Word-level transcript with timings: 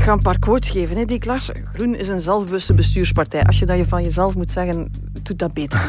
Ik 0.00 0.06
ga 0.06 0.12
een 0.12 0.22
paar 0.22 0.38
quotes 0.38 0.70
geven 0.70 0.96
hè, 0.96 1.04
die 1.04 1.16
ik 1.16 1.24
las. 1.24 1.50
Groen 1.72 1.94
is 1.94 2.08
een 2.08 2.20
zelfbewuste 2.20 2.74
bestuurspartij. 2.74 3.44
Als 3.44 3.58
je 3.58 3.66
dat 3.66 3.76
je 3.76 3.86
van 3.86 4.02
jezelf 4.02 4.34
moet 4.34 4.50
zeggen, 4.50 4.90
doe 5.22 5.36
dat 5.36 5.52
beter. 5.52 5.80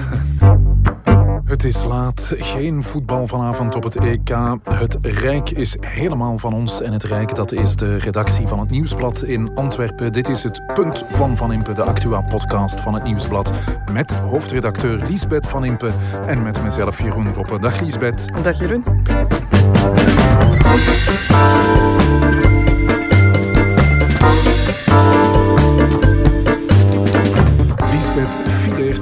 Het 1.45 1.63
is 1.63 1.83
laat, 1.83 2.33
geen 2.37 2.83
voetbal 2.83 3.27
vanavond 3.27 3.75
op 3.75 3.83
het 3.83 3.95
EK. 3.95 4.29
Het 4.69 4.97
Rijk 5.01 5.49
is 5.49 5.77
helemaal 5.79 6.37
van 6.37 6.53
ons 6.53 6.81
en 6.81 6.93
het 6.93 7.03
Rijk 7.03 7.35
dat 7.35 7.51
is 7.51 7.75
de 7.75 7.95
redactie 7.95 8.47
van 8.47 8.59
het 8.59 8.69
Nieuwsblad 8.69 9.23
in 9.23 9.55
Antwerpen. 9.55 10.11
Dit 10.11 10.29
is 10.29 10.43
het 10.43 10.73
Punt 10.73 11.05
van 11.11 11.37
Van 11.37 11.51
Impe, 11.51 11.73
de 11.73 11.83
Actua-podcast 11.83 12.79
van 12.79 12.93
het 12.93 13.03
Nieuwsblad. 13.03 13.51
Met 13.91 14.15
hoofdredacteur 14.15 15.01
Liesbeth 15.07 15.47
Van 15.47 15.65
Impe 15.65 15.91
en 16.27 16.43
met 16.43 16.63
mezelf 16.63 17.01
Jeroen 17.01 17.33
Roppe. 17.33 17.59
Dag 17.59 17.79
Liesbeth. 17.81 18.43
Dag 18.43 18.59
Jeroen. 18.59 18.83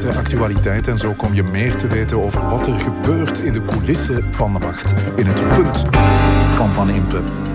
De 0.02 0.14
actualiteit 0.18 0.88
en 0.88 0.98
zo 0.98 1.14
kom 1.14 1.34
je 1.34 1.44
meer 1.44 1.76
te 1.76 1.88
weten 1.88 2.24
over 2.24 2.50
wat 2.50 2.68
er 2.68 2.80
gebeurt 2.80 3.40
in 3.40 3.54
de 3.54 3.66
coulissen 3.66 4.24
van 4.32 4.54
de 4.54 4.60
macht. 4.60 4.94
In 5.16 5.26
het 5.26 5.48
punt 5.56 5.86
van 6.56 6.74
Van 6.74 6.90
Impe. 6.90 7.49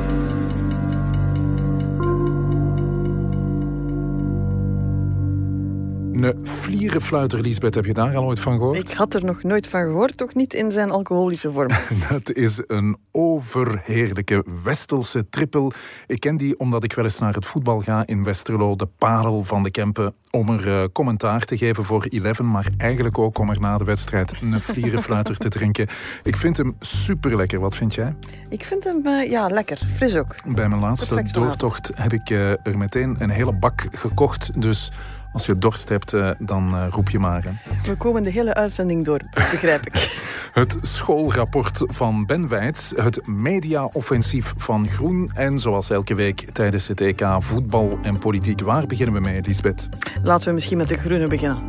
Een 6.14 6.46
vlierenfluiter, 6.46 7.41
Lisbeth, 7.41 7.74
heb 7.74 7.84
je 7.84 7.95
daar 7.95 8.16
al 8.16 8.24
ooit 8.24 8.41
van 8.41 8.59
gehoord? 8.59 8.91
Ik 8.91 8.96
had 8.96 9.14
er 9.14 9.24
nog 9.24 9.42
nooit 9.42 9.66
van 9.66 9.80
gehoord, 9.80 10.16
toch 10.16 10.34
niet 10.34 10.54
in 10.54 10.70
zijn 10.70 10.90
alcoholische 10.90 11.52
vorm. 11.52 11.70
Dat 12.10 12.32
is 12.32 12.62
een 12.66 12.96
overheerlijke 13.10 14.45
Westelse 14.62 15.28
trippel. 15.28 15.73
Ik 16.06 16.20
ken 16.20 16.37
die 16.37 16.59
omdat 16.59 16.84
ik 16.84 16.92
wel 16.92 17.04
eens 17.04 17.18
naar 17.18 17.34
het 17.34 17.46
voetbal 17.46 17.80
ga 17.80 18.06
in 18.06 18.24
Westerlo, 18.24 18.77
de 18.77 18.88
parel 18.98 19.45
van 19.45 19.62
de 19.62 19.70
Kempen, 19.70 20.14
om 20.30 20.48
er 20.48 20.66
uh, 20.66 20.84
commentaar 20.93 21.45
te 21.45 21.56
geven 21.56 21.84
voor 21.84 22.06
Eleven, 22.09 22.51
maar 22.51 22.68
eigenlijk 22.76 23.18
ook 23.18 23.38
om 23.38 23.51
er 23.51 23.60
na 23.60 23.78
de 23.78 23.84
wedstrijd 23.84 24.34
een 24.43 24.60
vlierenfluiter 24.60 25.37
te 25.37 25.49
drinken. 25.49 25.87
Ik 26.23 26.37
vind 26.37 26.56
hem 26.56 26.76
super 26.80 27.37
lekker. 27.37 27.60
Wat 27.60 27.76
vind 27.76 27.95
jij? 27.95 28.16
Ik 28.49 28.65
vind 28.65 28.84
hem 28.84 29.06
uh, 29.06 29.30
ja, 29.30 29.46
lekker, 29.46 29.78
fris 29.95 30.16
ook. 30.16 30.34
Bij 30.54 30.68
mijn 30.68 30.80
laatste 30.80 31.06
Perfect 31.06 31.34
doortocht 31.34 31.90
heb 31.95 32.12
ik 32.12 32.30
uh, 32.30 32.51
er 32.51 32.78
meteen 32.78 33.16
een 33.18 33.30
hele 33.30 33.52
bak 33.52 33.87
gekocht, 33.90 34.60
dus 34.60 34.90
als 35.35 35.46
je 35.46 35.59
dorst 35.59 35.88
hebt, 35.88 36.13
uh, 36.13 36.30
dan 36.38 36.74
uh, 36.74 36.85
roep 36.90 37.10
je 37.10 37.18
maar. 37.18 37.43
Hè. 37.45 37.51
We 37.82 37.96
komen 37.96 38.23
de 38.23 38.30
hele 38.30 38.54
uitzending 38.54 39.04
door, 39.04 39.21
begrijp 39.30 39.87
ik. 39.87 40.23
het 40.52 40.77
schoolrapport 40.82 41.82
van 41.87 42.27
Ben 42.27 42.49
Weitz, 42.49 42.93
het 42.96 43.27
mediaoffensief 43.27 44.55
van 44.57 44.88
Groen 44.88 45.30
en 45.35 45.59
zoals 45.59 45.90
elke 45.90 46.15
week 46.15 46.46
tijdens 46.52 46.88
het 46.88 47.01
EK 47.01 47.27
voetbal 47.38 47.99
en 48.02 48.18
politiek. 48.18 48.60
Waar 48.60 48.87
beginnen 48.87 49.15
we 49.15 49.21
mee, 49.21 49.40
Lisbeth? 49.43 49.88
Laten 50.23 50.49
we 50.49 50.55
misschien 50.55 50.79
met 50.79 50.88
de 50.88 50.96
groene 50.96 51.27
beginnen. 51.27 51.62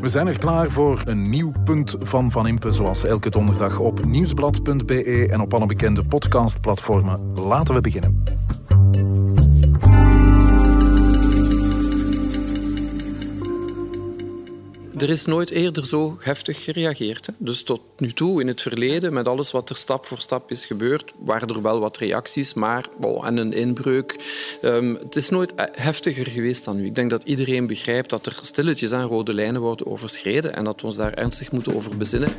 We 0.00 0.08
zijn 0.08 0.26
er 0.26 0.38
klaar 0.38 0.70
voor 0.70 1.02
een 1.04 1.30
nieuw 1.30 1.52
punt 1.64 1.96
van 1.98 2.30
Van 2.30 2.46
Impe, 2.46 2.72
zoals 2.72 3.04
elke 3.04 3.30
donderdag 3.30 3.78
op 3.78 4.04
nieuwsblad.be 4.04 5.28
en 5.30 5.40
op 5.40 5.54
alle 5.54 5.66
bekende 5.66 6.04
podcastplatformen. 6.04 7.32
Laten 7.34 7.74
we 7.74 7.80
beginnen. 7.80 8.41
Er 14.98 15.10
is 15.10 15.24
nooit 15.24 15.50
eerder 15.50 15.86
zo 15.86 16.16
heftig 16.20 16.64
gereageerd. 16.64 17.26
Hè. 17.26 17.32
Dus 17.38 17.62
tot 17.62 17.80
nu 17.96 18.12
toe, 18.12 18.40
in 18.40 18.46
het 18.46 18.62
verleden, 18.62 19.12
met 19.12 19.28
alles 19.28 19.50
wat 19.50 19.70
er 19.70 19.76
stap 19.76 20.06
voor 20.06 20.18
stap 20.18 20.50
is 20.50 20.66
gebeurd, 20.66 21.12
waren 21.18 21.48
er 21.48 21.62
wel 21.62 21.80
wat 21.80 21.96
reacties, 21.96 22.54
maar 22.54 22.86
en 23.00 23.36
een 23.36 23.52
inbreuk. 23.52 24.16
Um, 24.62 24.94
het 24.94 25.16
is 25.16 25.28
nooit 25.28 25.52
heftiger 25.72 26.26
geweest 26.26 26.64
dan 26.64 26.76
nu. 26.76 26.84
Ik 26.84 26.94
denk 26.94 27.10
dat 27.10 27.24
iedereen 27.24 27.66
begrijpt 27.66 28.10
dat 28.10 28.26
er 28.26 28.38
stilletjes 28.42 28.92
aan 28.92 29.08
rode 29.08 29.34
lijnen 29.34 29.60
worden 29.60 29.86
overschreden 29.86 30.54
en 30.54 30.64
dat 30.64 30.80
we 30.80 30.86
ons 30.86 30.96
daar 30.96 31.14
ernstig 31.14 31.52
moeten 31.52 31.74
over 31.74 31.96
bezinnen. 31.96 32.30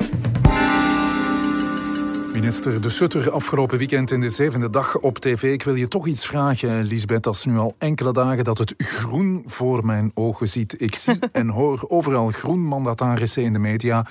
Minister 2.44 2.80
De 2.80 2.90
Sutter 2.90 3.30
afgelopen 3.30 3.78
weekend 3.78 4.10
in 4.10 4.20
de 4.20 4.28
zevende 4.28 4.70
dag 4.70 4.98
op 4.98 5.18
tv. 5.18 5.42
Ik 5.52 5.62
wil 5.62 5.74
je 5.74 5.88
toch 5.88 6.06
iets 6.06 6.26
vragen, 6.26 6.84
Lisbeth. 6.84 7.26
Als 7.26 7.44
nu 7.44 7.58
al 7.58 7.74
enkele 7.78 8.12
dagen 8.12 8.44
dat 8.44 8.58
het 8.58 8.74
groen 8.76 9.42
voor 9.46 9.86
mijn 9.86 10.10
ogen 10.14 10.48
ziet. 10.48 10.80
Ik 10.80 10.94
zie 10.94 11.18
en 11.32 11.48
hoor 11.48 11.84
overal 11.88 12.28
groen 12.28 12.60
mandatarissen 12.60 13.42
in 13.42 13.52
de 13.52 13.58
media. 13.58 14.06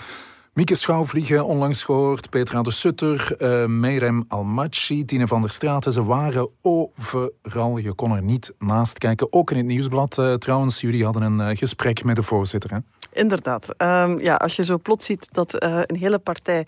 Mieke 0.54 0.76
Schouwvliegen, 0.76 1.46
onlangs 1.46 1.84
gehoord, 1.84 2.30
Petra 2.30 2.62
de 2.62 2.72
Sutter, 2.72 3.36
uh, 3.40 3.66
Meirem 3.66 4.26
Almachi, 4.28 5.06
Tine 5.06 5.28
van 5.28 5.42
der 5.42 5.50
Straten. 5.50 5.92
Ze 5.92 6.04
waren 6.04 6.50
overal. 6.62 7.78
Je 7.78 7.94
kon 7.94 8.12
er 8.12 8.24
niet 8.24 8.54
naast 8.60 8.98
kijken. 8.98 9.34
Ook 9.34 9.52
in 9.52 9.58
het 9.58 9.66
nieuwsblad 9.66 10.18
uh, 10.18 10.34
trouwens. 10.34 10.82
Jullie 10.82 11.04
hadden 11.04 11.22
een 11.22 11.50
uh, 11.50 11.58
gesprek 11.58 12.04
met 12.04 12.16
de 12.16 12.24
voorzitter. 12.24 12.72
Hè? 12.72 12.78
Inderdaad. 13.14 13.76
Um, 13.78 14.20
ja, 14.20 14.36
als 14.36 14.56
je 14.56 14.64
zo 14.64 14.78
plots 14.78 15.06
ziet 15.06 15.28
dat 15.32 15.64
uh, 15.64 15.80
een 15.82 15.96
hele 15.96 16.20
partij 16.20 16.68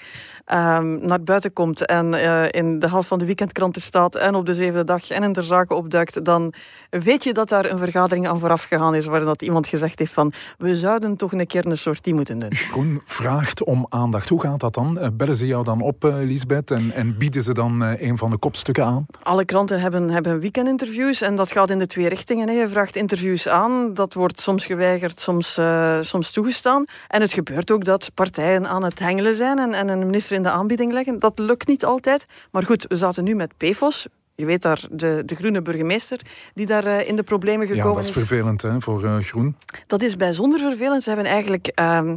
um, 0.53 1.06
naar 1.07 1.24
buiten 1.24 1.53
komt 1.53 1.85
en 1.85 2.13
uh, 2.13 2.51
in 2.51 2.79
de 2.79 2.90
helft 2.90 3.07
van 3.07 3.19
de 3.19 3.25
weekendkranten 3.25 3.81
staat 3.81 4.16
en 4.16 4.35
op 4.35 4.45
de 4.45 4.53
zevende 4.53 4.84
dag 4.84 5.09
en 5.09 5.24
in 5.24 5.34
de 5.34 5.41
zaken 5.41 5.75
opduikt, 5.75 6.25
dan 6.25 6.53
weet 6.90 7.24
je 7.24 7.34
dat 7.34 7.50
daar 7.50 7.69
een 7.69 7.78
vergadering 7.78 8.28
aan 8.28 8.40
vooraf 8.40 8.63
gegaan 8.63 8.95
is 8.95 9.06
waarin 9.06 9.28
dat 9.28 9.41
iemand 9.41 9.68
gezegd 9.68 10.00
heeft 10.00 10.13
van 10.13 10.34
we 10.57 10.75
zouden 10.75 11.18
toch 11.18 11.31
een 11.31 11.47
keer 11.47 11.66
een 11.66 11.78
sortie 11.78 12.13
moeten 12.13 12.40
doen. 12.40 12.53
Groen 12.53 13.01
vraagt 13.06 13.63
om 13.63 13.75
aandacht. 13.90 14.30
Hoe 14.30 14.41
gaat 14.41 14.59
dat 14.59 14.74
dan? 14.74 14.97
Uh, 14.97 15.08
bellen 15.13 15.36
ze 15.36 15.46
jou 15.46 15.63
dan 15.63 15.81
op, 15.81 16.03
Lisbeth, 16.03 16.72
en, 16.72 16.91
en, 16.91 17.18
bieden 17.18 17.44
ze 17.44 17.53
dan 17.53 17.81
een 17.81 18.18
van 18.18 18.30
de 18.30 18.38
kopstukken 18.38 18.86
aan? 18.86 19.06
Alle 19.24 19.46
kranten 19.46 19.80
hebben, 19.80 20.09
hebben 20.09 20.40
weekendinterviews 20.40 21.22
en 21.22 21.36
dat 21.36 21.52
gaat 21.52 21.69
in 21.69 21.80
de 21.80 21.88
twee 21.88 22.09
richtingen. 22.09 22.47
Hè. 22.47 22.53
Je 22.53 22.68
vraagt 22.68 22.96
interviews 22.96 23.47
aan, 23.47 23.94
dat 23.94 24.13
wordt 24.13 24.41
soms 24.41 24.66
geweigerd, 24.66 25.19
soms, 25.19 25.59
soms 26.02 26.31
toegestaan. 26.31 26.86
En 27.08 27.22
het 27.22 27.34
gebeurt 27.34 27.72
ook 27.72 27.86
dat 27.86 28.12
partijen 28.13 28.68
aan 28.68 28.84
het 28.84 29.00
hengelen 29.00 29.36
zijn 29.36 29.59
en, 29.59 29.74
en 29.74 29.88
een 29.88 30.06
minister 30.06 30.36
in 30.36 30.44
de 30.44 30.50
aanbieding 30.50 30.92
leggen. 30.92 31.19
Dat 31.19 31.40
lukt 31.40 31.68
niet 31.68 31.86
altijd. 31.86 32.25
Maar 32.52 32.63
goed, 32.63 32.86
we 32.88 32.97
zaten 32.97 33.24
nu 33.24 33.36
met 33.36 33.57
PFOS. 33.57 34.07
Je 34.36 34.46
weet 34.46 34.62
daar, 34.62 34.88
de, 34.92 35.24
de 35.25 35.36
groene 35.36 35.62
burgemeester 35.62 36.19
die 36.53 36.66
daar 36.66 36.86
uh, 36.86 37.07
in 37.07 37.16
de 37.16 37.24
problemen 37.24 37.68
gekomen 37.68 38.00
is. 38.00 38.07
Ja, 38.07 38.13
dat 38.13 38.22
is 38.22 38.28
vervelend 38.28 38.62
hè, 38.62 38.81
voor 38.81 39.03
uh, 39.03 39.18
groen. 39.18 39.56
Dat 39.88 40.02
is 40.02 40.16
bijzonder 40.16 40.59
vervelend. 40.59 41.03
Ze 41.03 41.09
hebben 41.09 41.28
eigenlijk... 41.28 41.72
Uh, 41.80 42.13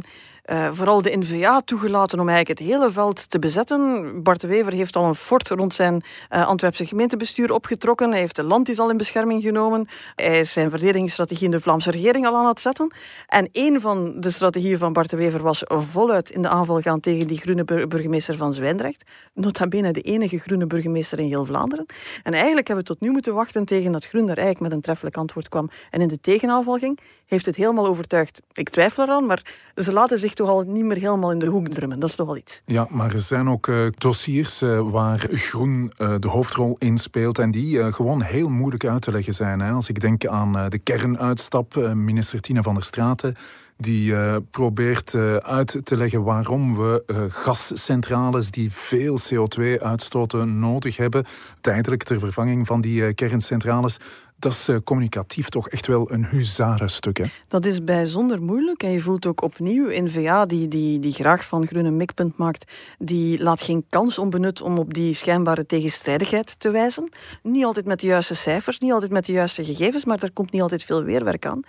uh, 0.49 0.69
vooral 0.71 1.01
de 1.01 1.17
NVA 1.17 1.61
toegelaten 1.61 2.19
om 2.19 2.29
eigenlijk 2.29 2.59
het 2.59 2.69
hele 2.69 2.91
veld 2.91 3.29
te 3.29 3.39
bezetten. 3.39 4.23
Bart 4.23 4.41
de 4.41 4.47
Wever 4.47 4.73
heeft 4.73 4.95
al 4.95 5.05
een 5.05 5.15
fort 5.15 5.49
rond 5.49 5.73
zijn 5.73 6.03
uh, 6.29 6.47
Antwerpse 6.47 6.85
gemeentebestuur 6.85 7.53
opgetrokken. 7.53 8.11
Hij 8.11 8.19
heeft 8.19 8.35
de 8.35 8.43
landis 8.43 8.79
al 8.79 8.89
in 8.89 8.97
bescherming 8.97 9.43
genomen. 9.43 9.87
Hij 10.15 10.39
is 10.39 10.51
zijn 10.51 10.69
verdedigingsstrategie 10.69 11.45
in 11.45 11.51
de 11.51 11.61
Vlaamse 11.61 11.91
regering 11.91 12.25
al 12.25 12.35
aan 12.35 12.47
het 12.47 12.59
zetten. 12.59 12.93
En 13.27 13.49
een 13.51 13.81
van 13.81 14.19
de 14.19 14.29
strategieën 14.29 14.77
van 14.77 14.93
Bart 14.93 15.09
de 15.09 15.17
Wever 15.17 15.43
was 15.43 15.61
voluit 15.65 16.29
in 16.29 16.41
de 16.41 16.49
aanval 16.49 16.81
gaan 16.81 16.99
tegen 16.99 17.27
die 17.27 17.37
groene 17.37 17.87
burgemeester 17.87 18.37
van 18.37 18.53
Zwijndrecht. 18.53 19.11
Nota 19.33 19.67
bene 19.67 19.91
de 19.91 20.01
enige 20.01 20.37
groene 20.39 20.67
burgemeester 20.67 21.19
in 21.19 21.27
heel 21.27 21.45
Vlaanderen. 21.45 21.85
En 22.23 22.33
eigenlijk 22.33 22.67
hebben 22.67 22.85
we 22.85 22.91
tot 22.93 23.01
nu 23.01 23.11
moeten 23.11 23.33
wachten 23.33 23.65
tegen 23.65 23.91
dat 23.91 24.05
Groen 24.05 24.27
eigenlijk 24.27 24.59
met 24.59 24.71
een 24.71 24.81
treffelijk 24.81 25.17
antwoord 25.17 25.49
kwam 25.49 25.69
en 25.89 26.01
in 26.01 26.07
de 26.07 26.19
tegenaanval 26.19 26.77
ging. 26.77 26.99
Heeft 27.25 27.45
het 27.45 27.55
helemaal 27.55 27.87
overtuigd. 27.87 28.41
Ik 28.53 28.69
twijfel 28.69 29.03
eraan, 29.03 29.25
maar 29.25 29.41
ze 29.75 29.93
laten 29.93 30.19
zich 30.19 30.33
toch 30.39 30.49
al 30.49 30.63
niet 30.67 30.85
meer 30.85 30.97
helemaal 30.97 31.31
in 31.31 31.39
de 31.39 31.45
hoek 31.45 31.67
drummen. 31.67 31.99
Dat 31.99 32.09
is 32.09 32.15
toch 32.15 32.25
wel 32.25 32.37
iets. 32.37 32.61
Ja, 32.65 32.87
maar 32.89 33.13
er 33.13 33.19
zijn 33.19 33.49
ook 33.49 33.67
uh, 33.67 33.87
dossiers 33.97 34.61
uh, 34.61 34.91
waar 34.91 35.27
groen 35.31 35.91
uh, 35.97 36.15
de 36.19 36.27
hoofdrol 36.27 36.75
in 36.79 36.97
speelt 36.97 37.39
en 37.39 37.51
die 37.51 37.93
gewoon 37.93 38.21
heel 38.21 38.49
moeilijk 38.49 38.85
uit 38.85 39.01
te 39.01 39.11
leggen 39.11 39.33
zijn. 39.33 39.59
Hè. 39.59 39.71
Als 39.71 39.89
ik 39.89 39.99
denk 39.99 40.25
aan 40.25 40.69
de 40.69 40.77
kernuitstap, 40.77 41.75
minister 41.93 42.39
Tina 42.39 42.61
van 42.61 42.73
der 42.73 42.83
Straten 42.83 43.35
die 43.77 44.13
probeert 44.41 45.15
uit 45.41 45.79
te 45.83 45.97
leggen 45.97 46.23
waarom 46.23 46.75
we 46.75 47.03
gascentrales 47.29 48.51
die 48.51 48.71
veel 48.71 49.17
CO2 49.19 49.81
uitstoten 49.81 50.59
nodig 50.59 50.97
hebben, 50.97 51.25
tijdelijk 51.61 52.03
ter 52.03 52.19
vervanging 52.19 52.67
van 52.67 52.81
die 52.81 53.13
kerncentrales 53.13 53.97
dat 54.39 54.51
is 54.51 54.69
uh, 54.69 54.77
communicatief 54.83 55.49
toch 55.49 55.69
echt 55.69 55.87
wel 55.87 56.11
een 56.11 56.25
huzarenstuk. 56.25 57.17
Hè? 57.17 57.23
Dat 57.47 57.65
is 57.65 57.83
bijzonder 57.83 58.41
moeilijk. 58.41 58.83
En 58.83 58.91
je 58.91 58.99
voelt 58.99 59.25
ook 59.25 59.41
opnieuw 59.41 60.03
N-VA, 60.03 60.45
die, 60.45 60.67
die, 60.67 60.99
die 60.99 61.13
graag 61.13 61.45
van 61.45 61.67
groen 61.67 61.85
een 61.85 61.97
mikpunt 61.97 62.37
maakt, 62.37 62.71
die 62.97 63.43
laat 63.43 63.61
geen 63.61 63.85
kans 63.89 64.17
onbenut 64.17 64.61
om 64.61 64.77
op 64.77 64.93
die 64.93 65.13
schijnbare 65.13 65.65
tegenstrijdigheid 65.65 66.59
te 66.59 66.71
wijzen. 66.71 67.09
Niet 67.43 67.65
altijd 67.65 67.85
met 67.85 67.99
de 67.99 68.07
juiste 68.07 68.35
cijfers, 68.35 68.79
niet 68.79 68.91
altijd 68.91 69.11
met 69.11 69.25
de 69.25 69.31
juiste 69.31 69.65
gegevens, 69.65 70.05
maar 70.05 70.23
er 70.23 70.31
komt 70.31 70.51
niet 70.51 70.61
altijd 70.61 70.83
veel 70.83 71.03
weerwerk 71.03 71.45
aan. 71.45 71.61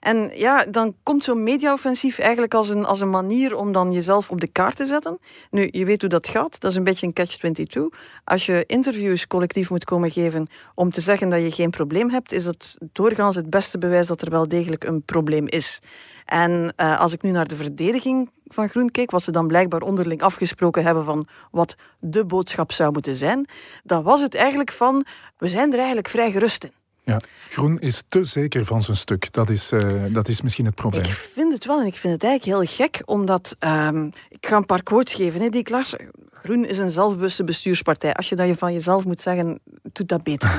En 0.00 0.30
ja, 0.34 0.64
dan 0.70 0.94
komt 1.02 1.24
zo'n 1.24 1.42
mediaoffensief 1.42 2.18
eigenlijk 2.18 2.54
als 2.54 2.68
een, 2.68 2.84
als 2.84 3.00
een 3.00 3.10
manier 3.10 3.56
om 3.56 3.72
dan 3.72 3.92
jezelf 3.92 4.30
op 4.30 4.40
de 4.40 4.48
kaart 4.48 4.76
te 4.76 4.84
zetten. 4.84 5.18
Nu, 5.50 5.68
je 5.70 5.84
weet 5.84 6.00
hoe 6.00 6.10
dat 6.10 6.28
gaat. 6.28 6.60
Dat 6.60 6.70
is 6.70 6.76
een 6.76 6.84
beetje 6.84 7.06
een 7.06 7.12
catch-22. 7.12 7.98
Als 8.24 8.46
je 8.46 8.64
interviews 8.66 9.26
collectief 9.26 9.70
moet 9.70 9.84
komen 9.84 10.10
geven 10.10 10.48
om 10.74 10.90
te 10.90 11.00
zeggen 11.00 11.28
dat 11.28 11.42
je 11.42 11.50
geen 11.50 11.70
probleem 11.70 12.10
hebt, 12.10 12.15
is 12.24 12.44
dat 12.44 12.76
doorgaans 12.92 13.36
het 13.36 13.50
beste 13.50 13.78
bewijs 13.78 14.06
dat 14.06 14.22
er 14.22 14.30
wel 14.30 14.48
degelijk 14.48 14.84
een 14.84 15.02
probleem 15.04 15.48
is. 15.48 15.80
En 16.24 16.72
uh, 16.76 17.00
als 17.00 17.12
ik 17.12 17.22
nu 17.22 17.30
naar 17.30 17.48
de 17.48 17.56
verdediging 17.56 18.30
van 18.44 18.68
Groen 18.68 18.90
keek, 18.90 19.10
wat 19.10 19.22
ze 19.22 19.30
dan 19.30 19.46
blijkbaar 19.46 19.80
onderling 19.80 20.22
afgesproken 20.22 20.84
hebben 20.84 21.04
van 21.04 21.28
wat 21.50 21.74
de 21.98 22.24
boodschap 22.24 22.72
zou 22.72 22.92
moeten 22.92 23.16
zijn, 23.16 23.48
dan 23.84 24.02
was 24.02 24.20
het 24.20 24.34
eigenlijk 24.34 24.72
van, 24.72 25.06
we 25.36 25.48
zijn 25.48 25.72
er 25.72 25.78
eigenlijk 25.78 26.08
vrij 26.08 26.30
gerust 26.30 26.64
in. 26.64 26.72
Ja, 27.06 27.20
groen 27.48 27.78
is 27.78 28.02
te 28.08 28.24
zeker 28.24 28.64
van 28.64 28.82
zijn 28.82 28.96
stuk. 28.96 29.32
Dat 29.32 29.50
is, 29.50 29.72
uh, 29.72 30.04
dat 30.08 30.28
is 30.28 30.42
misschien 30.42 30.64
het 30.64 30.74
probleem. 30.74 31.02
Ik 31.02 31.10
vind 31.10 31.52
het 31.52 31.64
wel 31.64 31.80
en 31.80 31.86
ik 31.86 31.96
vind 31.96 32.12
het 32.12 32.24
eigenlijk 32.24 32.58
heel 32.58 32.76
gek, 32.76 33.02
omdat... 33.04 33.56
Um, 33.60 34.12
ik 34.28 34.46
ga 34.46 34.56
een 34.56 34.66
paar 34.66 34.82
quotes 34.82 35.14
geven 35.14 35.40
hè, 35.40 35.48
die 35.48 35.60
ik 35.60 35.68
las. 35.68 35.94
Groen 36.46 36.64
is 36.64 36.78
een 36.78 36.90
zelfbewuste 36.90 37.44
bestuurspartij. 37.44 38.14
Als 38.14 38.28
je 38.28 38.36
dat 38.36 38.46
je 38.46 38.56
van 38.56 38.72
jezelf 38.72 39.04
moet 39.04 39.20
zeggen, 39.20 39.60
doet 39.92 40.08
dat 40.08 40.22
beter 40.22 40.50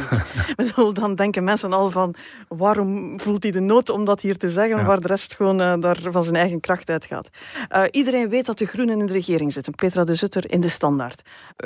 niet. 0.55 0.75
dan 0.95 1.15
denken 1.15 1.43
mensen 1.43 1.73
al 1.73 1.89
van, 1.89 2.15
waarom 2.47 3.19
voelt 3.19 3.43
hij 3.43 3.51
de 3.51 3.59
nood 3.59 3.89
om 3.89 4.05
dat 4.05 4.21
hier 4.21 4.37
te 4.37 4.49
zeggen, 4.49 4.85
waar 4.85 5.01
de 5.01 5.07
rest 5.07 5.35
gewoon 5.35 5.61
uh, 5.61 5.73
daar 5.79 5.97
van 6.01 6.23
zijn 6.23 6.35
eigen 6.35 6.59
kracht 6.59 6.89
uitgaat. 6.89 7.29
Uh, 7.75 7.83
iedereen 7.91 8.29
weet 8.29 8.45
dat 8.45 8.57
de 8.57 8.65
Groenen 8.65 8.99
in 8.99 9.05
de 9.05 9.13
regering 9.13 9.53
zitten. 9.53 9.75
Petra 9.75 10.03
de 10.03 10.15
Zutter 10.15 10.51
in 10.51 10.61
de 10.61 10.69
standaard. 10.69 11.21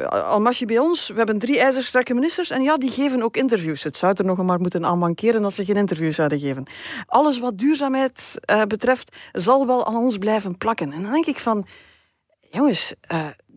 Almasje 0.10 0.66
bij 0.66 0.78
ons, 0.78 1.08
we 1.08 1.18
hebben 1.18 1.40
drie 1.40 1.60
ijzersterke 1.60 2.14
ministers 2.14 2.50
en 2.50 2.62
ja, 2.62 2.78
die 2.78 2.92
geven 2.92 3.24
ook 3.24 3.38
interviews. 3.38 3.84
Het 3.84 3.98
zou 3.98 4.14
er 4.16 4.26
nog 4.26 4.38
maar 4.38 4.60
moeten 4.60 4.71
aan 4.80 5.00
mankeren 5.00 5.42
dat 5.42 5.54
ze 5.54 5.66
geen 5.66 5.76
interviews 5.76 6.16
zouden 6.16 6.40
geven. 6.40 6.66
Alles 7.06 7.40
wat 7.40 7.58
duurzaamheid 7.58 8.40
betreft, 8.68 9.18
zal 9.32 9.68
wel 9.68 9.86
aan 9.86 9.96
ons 9.96 10.18
blijven 10.18 10.58
plakken. 10.58 10.92
En 10.92 11.02
dan 11.02 11.12
denk 11.12 11.26
ik 11.26 11.40
van, 11.40 11.66
jongens, 12.50 12.94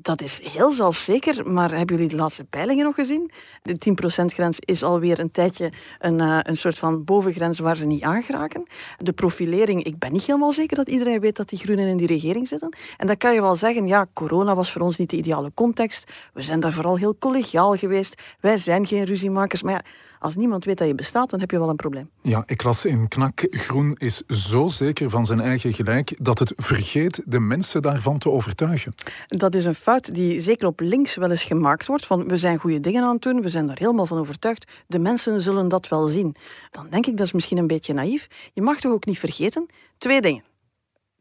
dat 0.04 0.22
is 0.22 0.40
heel 0.42 0.72
zelfzeker, 0.72 1.50
maar 1.50 1.70
hebben 1.70 1.96
jullie 1.96 2.10
de 2.10 2.16
laatste 2.16 2.44
peilingen 2.44 2.84
nog 2.84 2.94
gezien? 2.94 3.30
De 3.62 3.76
10%-grens 3.90 4.58
is 4.60 4.82
alweer 4.82 5.18
een 5.18 5.30
tijdje 5.30 5.72
een, 5.98 6.18
uh, 6.18 6.38
een 6.42 6.56
soort 6.56 6.78
van 6.78 7.04
bovengrens 7.04 7.58
waar 7.58 7.76
ze 7.76 7.86
niet 7.86 8.02
aangeraken. 8.02 8.66
De 8.98 9.12
profilering, 9.12 9.84
ik 9.84 9.98
ben 9.98 10.12
niet 10.12 10.26
helemaal 10.26 10.52
zeker 10.52 10.76
dat 10.76 10.88
iedereen 10.88 11.20
weet 11.20 11.36
dat 11.36 11.48
die 11.48 11.58
groenen 11.58 11.86
in 11.86 11.96
die 11.96 12.06
regering 12.06 12.48
zitten. 12.48 12.76
En 12.96 13.06
dan 13.06 13.16
kan 13.16 13.34
je 13.34 13.40
wel 13.40 13.54
zeggen, 13.54 13.86
ja, 13.86 14.06
corona 14.12 14.54
was 14.54 14.72
voor 14.72 14.82
ons 14.82 14.96
niet 14.96 15.10
de 15.10 15.16
ideale 15.16 15.52
context. 15.54 16.12
We 16.32 16.42
zijn 16.42 16.60
daar 16.60 16.72
vooral 16.72 16.96
heel 16.96 17.18
collegiaal 17.18 17.76
geweest. 17.76 18.22
Wij 18.40 18.56
zijn 18.56 18.86
geen 18.86 19.04
ruziemakers. 19.04 19.62
Maar 19.62 19.72
ja, 19.72 19.82
als 20.24 20.36
niemand 20.36 20.64
weet 20.64 20.78
dat 20.78 20.86
je 20.86 20.94
bestaat, 20.94 21.30
dan 21.30 21.40
heb 21.40 21.50
je 21.50 21.58
wel 21.58 21.68
een 21.68 21.76
probleem. 21.76 22.10
Ja, 22.22 22.42
ik 22.46 22.62
las 22.62 22.84
in 22.84 23.08
Knak, 23.08 23.46
Groen 23.50 23.94
is 23.98 24.22
zo 24.26 24.66
zeker 24.66 25.10
van 25.10 25.24
zijn 25.24 25.40
eigen 25.40 25.72
gelijk 25.72 26.24
dat 26.24 26.38
het 26.38 26.52
vergeet 26.56 27.22
de 27.24 27.40
mensen 27.40 27.82
daarvan 27.82 28.18
te 28.18 28.30
overtuigen. 28.30 28.94
Dat 29.26 29.54
is 29.54 29.64
een 29.64 29.74
fout 29.74 30.14
die 30.14 30.40
zeker 30.40 30.66
op 30.66 30.80
links 30.80 31.14
wel 31.14 31.30
eens 31.30 31.44
gemaakt 31.44 31.86
wordt, 31.86 32.06
van 32.06 32.28
we 32.28 32.36
zijn 32.36 32.58
goede 32.58 32.80
dingen 32.80 33.02
aan 33.02 33.12
het 33.12 33.22
doen, 33.22 33.40
we 33.40 33.48
zijn 33.48 33.66
daar 33.66 33.78
helemaal 33.78 34.06
van 34.06 34.18
overtuigd, 34.18 34.82
de 34.86 34.98
mensen 34.98 35.40
zullen 35.40 35.68
dat 35.68 35.88
wel 35.88 36.06
zien. 36.06 36.34
Dan 36.70 36.86
denk 36.90 37.06
ik, 37.06 37.16
dat 37.16 37.26
is 37.26 37.32
misschien 37.32 37.58
een 37.58 37.66
beetje 37.66 37.94
naïef. 37.94 38.50
Je 38.52 38.62
mag 38.62 38.80
toch 38.80 38.92
ook 38.92 39.06
niet 39.06 39.18
vergeten, 39.18 39.66
twee 39.98 40.20
dingen. 40.20 40.44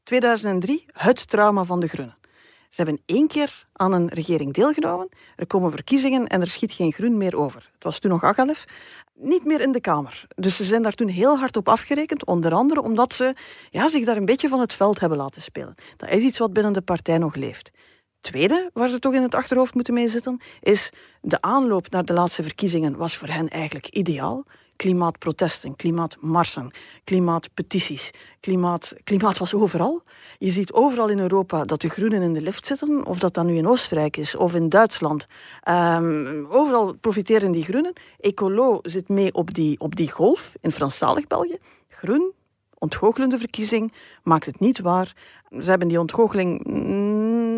2003, 0.04 0.86
het 0.92 1.28
trauma 1.28 1.64
van 1.64 1.80
de 1.80 1.88
Groenen. 1.88 2.18
Ze 2.74 2.82
hebben 2.82 3.02
één 3.06 3.28
keer 3.28 3.64
aan 3.74 3.92
een 3.92 4.08
regering 4.08 4.54
deelgenomen. 4.54 5.10
Er 5.36 5.48
komen 5.48 5.72
verkiezingen 5.72 6.28
en 6.28 6.42
er 6.42 6.50
schiet 6.50 6.72
geen 6.72 6.94
groen 6.94 7.18
meer 7.18 7.36
over. 7.36 7.70
Het 7.74 7.84
was 7.84 8.00
toen 8.00 8.12
nog 8.12 8.24
Agalef. 8.24 8.66
Niet 9.14 9.46
meer 9.46 9.62
in 9.62 9.72
de 9.72 9.82
Kamer. 9.82 10.28
Dus 10.36 10.56
ze 10.56 10.64
zijn 10.64 10.82
daar 10.82 10.94
toen 10.94 11.08
heel 11.08 11.38
hard 11.38 11.58
op 11.58 11.68
afgerekend. 11.68 12.26
Onder 12.26 12.54
andere 12.54 12.82
omdat 12.82 13.14
ze 13.14 13.36
ja, 13.70 13.88
zich 13.88 14.06
daar 14.06 14.18
een 14.18 14.26
beetje 14.26 14.50
van 14.50 14.60
het 14.60 14.74
veld 14.74 15.00
hebben 15.00 15.18
laten 15.18 15.42
spelen. 15.42 15.76
Dat 15.98 16.10
is 16.10 16.24
iets 16.24 16.38
wat 16.38 16.54
binnen 16.54 16.74
de 16.74 16.82
partij 16.82 17.18
nog 17.18 17.36
leeft. 17.36 17.72
Tweede, 18.20 18.70
waar 18.74 18.90
ze 18.90 19.00
toch 19.00 19.14
in 19.14 19.22
het 19.22 19.36
achterhoofd 19.36 19.74
moeten 19.74 19.94
mee 19.94 20.08
zitten, 20.08 20.42
is 20.60 20.90
de 21.22 21.42
aanloop 21.42 21.90
naar 21.90 22.06
de 22.06 22.14
laatste 22.14 22.44
verkiezingen 22.44 22.98
was 22.98 23.18
voor 23.18 23.28
hen 23.28 23.50
eigenlijk 23.50 23.88
ideaal 23.88 24.46
klimaatprotesten, 24.84 25.76
klimaatmarsen, 25.76 26.72
klimaatpetities. 27.04 28.12
Klimaat, 28.40 28.96
klimaat 29.04 29.38
was 29.38 29.54
overal. 29.54 30.02
Je 30.38 30.52
ziet 30.52 30.74
overal 30.74 31.10
in 31.10 31.20
Europa 31.20 31.64
dat 31.64 31.82
de 31.82 31.90
groenen 31.90 32.22
in 32.22 32.34
de 32.34 32.42
lift 32.42 32.66
zitten, 32.66 33.06
of 33.06 33.20
dat 33.20 33.34
dat 33.34 33.46
nu 33.46 33.56
in 33.56 33.68
Oostenrijk 33.68 34.18
is 34.18 34.36
of 34.36 34.56
in 34.56 34.70
Duitsland. 34.70 35.28
Um, 35.70 36.46
overal 36.46 36.94
profiteren 36.94 37.52
die 37.52 37.64
groenen. 37.64 37.94
Ecolo 38.20 38.80
zit 38.82 39.10
mee 39.10 39.34
op 39.34 39.54
die, 39.54 39.80
op 39.80 39.96
die 39.96 40.12
golf 40.12 40.54
in 40.62 40.72
Franstalig 40.72 41.28
België. 41.28 41.58
Groen, 41.88 42.34
ontgoochelende 42.78 43.38
verkiezing, 43.38 43.94
maakt 44.24 44.46
het 44.46 44.60
niet 44.60 44.80
waar. 44.80 45.16
Ze 45.50 45.70
hebben 45.70 45.88
die 45.88 46.00
ontgoocheling 46.00 46.64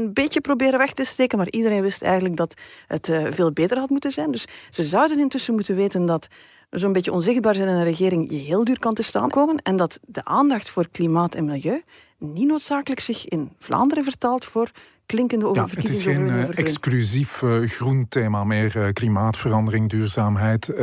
een 0.06 0.14
beetje 0.14 0.42
proberen 0.42 0.80
weg 0.80 0.94
te 0.94 1.04
steken, 1.04 1.38
maar 1.38 1.50
iedereen 1.50 1.82
wist 1.82 2.02
eigenlijk 2.02 2.36
dat 2.36 2.54
het 2.88 3.08
uh, 3.08 3.28
veel 3.32 3.52
beter 3.52 3.78
had 3.78 3.90
moeten 3.90 4.12
zijn. 4.12 4.32
Dus 4.32 4.46
ze 4.70 4.84
zouden 4.84 5.20
intussen 5.20 5.54
moeten 5.54 5.76
weten 5.76 6.06
dat 6.06 6.28
zo'n 6.70 6.94
beetje 6.94 7.12
onzichtbaar 7.12 7.56
zijn 7.56 7.68
in 7.68 7.76
een 7.76 7.84
regering 7.84 8.30
je 8.30 8.38
heel 8.38 8.64
duur 8.64 8.80
kan 8.80 8.94
te 8.94 9.04
staan 9.04 9.30
komen 9.30 9.58
en 9.62 9.78
dat 9.78 10.00
de 10.06 10.24
aandacht 10.24 10.70
voor 10.70 10.88
klimaat 10.92 11.36
en 11.36 11.46
milieu 11.46 11.82
niet 12.18 12.48
noodzakelijk 12.48 13.02
zich 13.02 13.28
in 13.28 13.52
Vlaanderen 13.58 14.04
vertaalt 14.04 14.46
voor 14.46 14.70
klinkende 15.06 15.48
over 15.48 15.62
ja, 15.62 15.82
Het 15.82 15.90
is 15.90 16.02
geen 16.02 16.28
uh, 16.28 16.58
exclusief 16.58 17.42
uh, 17.42 17.70
groen 17.70 18.06
thema 18.10 18.44
meer. 18.44 18.78
Uh, 18.78 18.88
klimaatverandering, 18.94 19.90
duurzaamheid. 19.90 20.74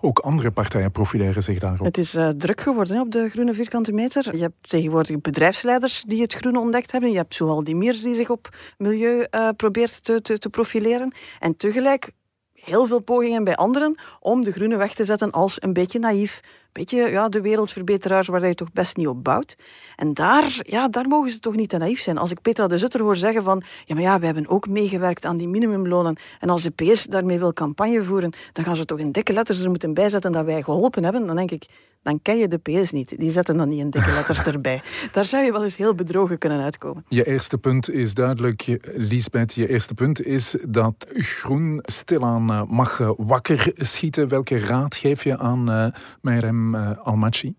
ook 0.00 0.18
andere 0.18 0.50
partijen 0.50 0.90
profileren 0.90 1.42
zich 1.42 1.58
daarop. 1.58 1.84
Het 1.86 1.98
is 1.98 2.16
druk 2.36 2.60
geworden 2.60 2.96
hè, 2.96 3.02
op 3.02 3.12
de 3.12 3.28
groene 3.28 3.54
vierkante 3.54 3.92
meter. 3.92 4.36
Je 4.36 4.42
hebt 4.42 4.68
tegenwoordig 4.68 5.20
bedrijfsleiders 5.20 6.04
die 6.06 6.22
het 6.22 6.34
groene 6.34 6.58
ontdekt 6.58 6.92
hebben. 6.92 7.10
Je 7.10 7.16
hebt 7.16 7.34
zowel 7.34 7.64
die 7.64 7.76
Miers 7.76 8.02
die 8.02 8.14
zich 8.14 8.30
op 8.30 8.48
milieu 8.78 9.26
probeert 9.56 10.04
te, 10.04 10.20
te, 10.20 10.38
te 10.38 10.48
profileren. 10.48 11.12
En 11.38 11.56
tegelijk 11.56 12.10
heel 12.52 12.86
veel 12.86 13.02
pogingen 13.02 13.44
bij 13.44 13.54
anderen 13.54 13.98
om 14.20 14.44
de 14.44 14.52
groene 14.52 14.76
weg 14.76 14.94
te 14.94 15.04
zetten 15.04 15.30
als 15.30 15.62
een 15.62 15.72
beetje 15.72 15.98
naïef, 15.98 16.40
beetje 16.78 17.10
ja, 17.10 17.28
de 17.28 17.40
wereldverbeteraars 17.40 18.28
waar 18.28 18.46
je 18.46 18.54
toch 18.54 18.72
best 18.72 18.96
niet 18.96 19.06
op 19.06 19.24
bouwt. 19.24 19.56
En 19.96 20.14
daar, 20.14 20.58
ja, 20.58 20.88
daar 20.88 21.08
mogen 21.08 21.30
ze 21.30 21.38
toch 21.40 21.56
niet 21.56 21.68
te 21.68 21.76
naïef 21.76 22.00
zijn. 22.00 22.18
Als 22.18 22.30
ik 22.30 22.42
Petra 22.42 22.66
de 22.66 22.78
Zutter 22.78 23.00
hoor 23.00 23.16
zeggen 23.16 23.42
van, 23.42 23.62
ja, 23.84 23.94
maar 23.94 24.04
ja, 24.04 24.18
we 24.18 24.24
hebben 24.24 24.48
ook 24.48 24.68
meegewerkt 24.68 25.24
aan 25.24 25.36
die 25.36 25.48
minimumlonen 25.48 26.16
en 26.40 26.50
als 26.50 26.62
de 26.62 26.70
PS 26.70 27.04
daarmee 27.04 27.38
wil 27.38 27.52
campagne 27.52 28.04
voeren, 28.04 28.32
dan 28.52 28.64
gaan 28.64 28.76
ze 28.76 28.84
toch 28.84 28.98
in 28.98 29.12
dikke 29.12 29.32
letters 29.32 29.60
er 29.60 29.70
moeten 29.70 29.94
bijzetten 29.94 30.32
dat 30.32 30.44
wij 30.44 30.62
geholpen 30.62 31.04
hebben. 31.04 31.26
Dan 31.26 31.36
denk 31.36 31.50
ik, 31.50 31.66
dan 32.02 32.22
ken 32.22 32.38
je 32.38 32.48
de 32.48 32.58
PS 32.58 32.90
niet. 32.90 33.18
Die 33.18 33.30
zetten 33.30 33.56
dan 33.56 33.68
niet 33.68 33.80
in 33.80 33.90
dikke 33.90 34.12
letters 34.12 34.42
erbij. 34.52 34.82
Daar 35.12 35.24
zou 35.24 35.44
je 35.44 35.52
wel 35.52 35.64
eens 35.64 35.76
heel 35.76 35.94
bedrogen 35.94 36.38
kunnen 36.38 36.62
uitkomen. 36.62 37.04
Je 37.08 37.26
eerste 37.26 37.58
punt 37.58 37.90
is 37.90 38.14
duidelijk, 38.14 38.78
Lisbeth. 38.94 39.54
Je 39.54 39.68
eerste 39.68 39.94
punt 39.94 40.24
is 40.24 40.56
dat 40.68 41.06
groen 41.12 41.78
stilaan 41.82 42.50
eh, 42.50 42.62
mag 42.62 43.00
eh, 43.00 43.10
wakker 43.16 43.72
schieten. 43.76 44.28
Welke 44.28 44.58
raad 44.58 44.94
geef 44.94 45.24
je 45.24 45.38
aan 45.38 45.70
uh, 45.70 45.86
Meirem 46.20 46.67
Almaci? 46.74 47.54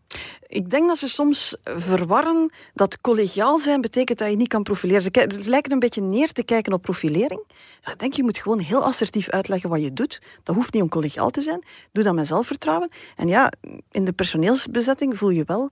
Ik 0.47 0.69
denk 0.69 0.87
dat 0.87 0.97
ze 0.97 1.09
soms 1.09 1.57
verwarren 1.63 2.51
dat 2.73 3.01
collegiaal 3.01 3.59
zijn 3.59 3.81
betekent 3.81 4.17
dat 4.17 4.29
je 4.29 4.35
niet 4.35 4.47
kan 4.47 4.63
profileren. 4.63 5.01
Ze 5.41 5.49
lijken 5.49 5.71
een 5.71 5.79
beetje 5.79 6.01
neer 6.01 6.31
te 6.31 6.43
kijken 6.43 6.73
op 6.73 6.81
profilering. 6.81 7.43
Ik 7.83 7.99
denk, 7.99 8.13
je 8.13 8.23
moet 8.23 8.37
gewoon 8.37 8.59
heel 8.59 8.83
assertief 8.83 9.29
uitleggen 9.29 9.69
wat 9.69 9.81
je 9.81 9.93
doet. 9.93 10.21
Dat 10.43 10.55
hoeft 10.55 10.73
niet 10.73 10.83
om 10.83 10.89
collegiaal 10.89 11.29
te 11.29 11.41
zijn. 11.41 11.63
Doe 11.91 12.03
dat 12.03 12.13
met 12.13 12.27
zelfvertrouwen. 12.27 12.89
En 13.15 13.27
ja, 13.27 13.51
in 13.91 14.05
de 14.05 14.13
personeelsbezetting 14.13 15.17
voel 15.17 15.29
je 15.29 15.43
wel 15.45 15.71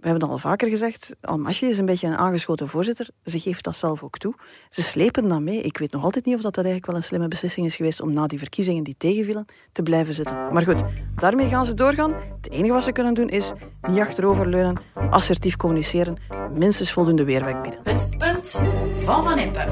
we 0.00 0.08
hebben 0.08 0.22
het 0.22 0.32
al 0.32 0.38
vaker 0.38 0.68
gezegd, 0.68 1.14
Almasje 1.20 1.66
is 1.66 1.78
een 1.78 1.86
beetje 1.86 2.06
een 2.06 2.16
aangeschoten 2.16 2.68
voorzitter. 2.68 3.08
Ze 3.24 3.40
geeft 3.40 3.64
dat 3.64 3.76
zelf 3.76 4.02
ook 4.02 4.18
toe. 4.18 4.34
Ze 4.68 4.82
slepen 4.82 5.28
dat 5.28 5.40
mee. 5.40 5.62
Ik 5.62 5.78
weet 5.78 5.92
nog 5.92 6.02
altijd 6.02 6.24
niet 6.24 6.34
of 6.34 6.40
dat, 6.40 6.54
dat 6.54 6.64
eigenlijk 6.64 6.92
wel 6.92 7.02
een 7.02 7.08
slimme 7.08 7.28
beslissing 7.28 7.66
is 7.66 7.76
geweest 7.76 8.00
om 8.00 8.12
na 8.12 8.26
die 8.26 8.38
verkiezingen 8.38 8.84
die 8.84 8.94
tegenvielen 8.98 9.44
te 9.72 9.82
blijven 9.82 10.14
zitten. 10.14 10.52
Maar 10.52 10.62
goed, 10.62 10.82
daarmee 11.16 11.48
gaan 11.48 11.66
ze 11.66 11.74
doorgaan. 11.74 12.14
Het 12.40 12.50
enige 12.50 12.72
wat 12.72 12.84
ze 12.84 12.92
kunnen 12.92 13.14
doen 13.14 13.28
is 13.28 13.52
niet 13.88 14.00
achteroverleunen, 14.00 14.76
assertief 15.10 15.56
communiceren, 15.56 16.18
minstens 16.54 16.92
voldoende 16.92 17.24
weerwerk 17.24 17.62
bieden. 17.62 17.80
Het 17.82 18.08
punt 18.18 18.60
van 18.96 19.24
Van 19.24 19.38
Impe. 19.38 19.64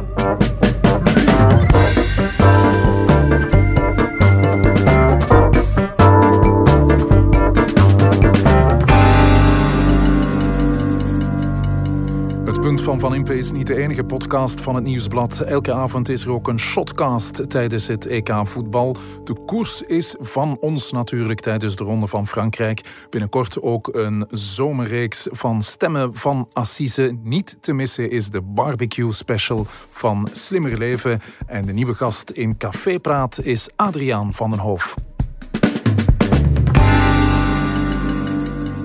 Punt 12.69 12.83
van 12.83 13.01
Van 13.01 13.15
Impe 13.15 13.39
is 13.39 13.53
niet 13.53 13.67
de 13.67 13.77
enige 13.77 14.05
podcast 14.05 14.61
van 14.61 14.75
het 14.75 14.85
Nieuwsblad. 14.85 15.41
Elke 15.41 15.73
avond 15.73 16.09
is 16.09 16.25
er 16.25 16.31
ook 16.31 16.49
een 16.49 16.59
shotcast 16.59 17.51
tijdens 17.51 17.87
het 17.87 18.07
EK 18.07 18.31
voetbal. 18.45 18.97
De 19.25 19.35
koers 19.47 19.83
is 19.83 20.15
van 20.19 20.57
ons 20.61 20.93
natuurlijk 20.93 21.41
tijdens 21.41 21.77
de 21.77 21.85
Ronde 21.85 22.07
van 22.07 22.27
Frankrijk. 22.27 22.81
Binnenkort 23.11 23.63
ook 23.63 23.95
een 23.95 24.27
zomerreeks 24.31 25.27
van 25.31 25.63
stemmen 25.63 26.15
van 26.15 26.49
Assise. 26.53 27.19
Niet 27.23 27.57
te 27.61 27.73
missen 27.73 28.11
is 28.11 28.31
de 28.31 28.41
barbecue 28.41 29.13
special 29.13 29.67
van 29.91 30.29
Slimmer 30.33 30.79
Leven. 30.79 31.21
En 31.47 31.67
de 31.67 31.73
nieuwe 31.73 31.95
gast 31.95 32.31
in 32.31 32.57
Café 32.57 32.99
Praat 32.99 33.41
is 33.43 33.69
Adriaan 33.77 34.35
van 34.35 34.51
den 34.51 34.59
Hoof. 34.59 34.95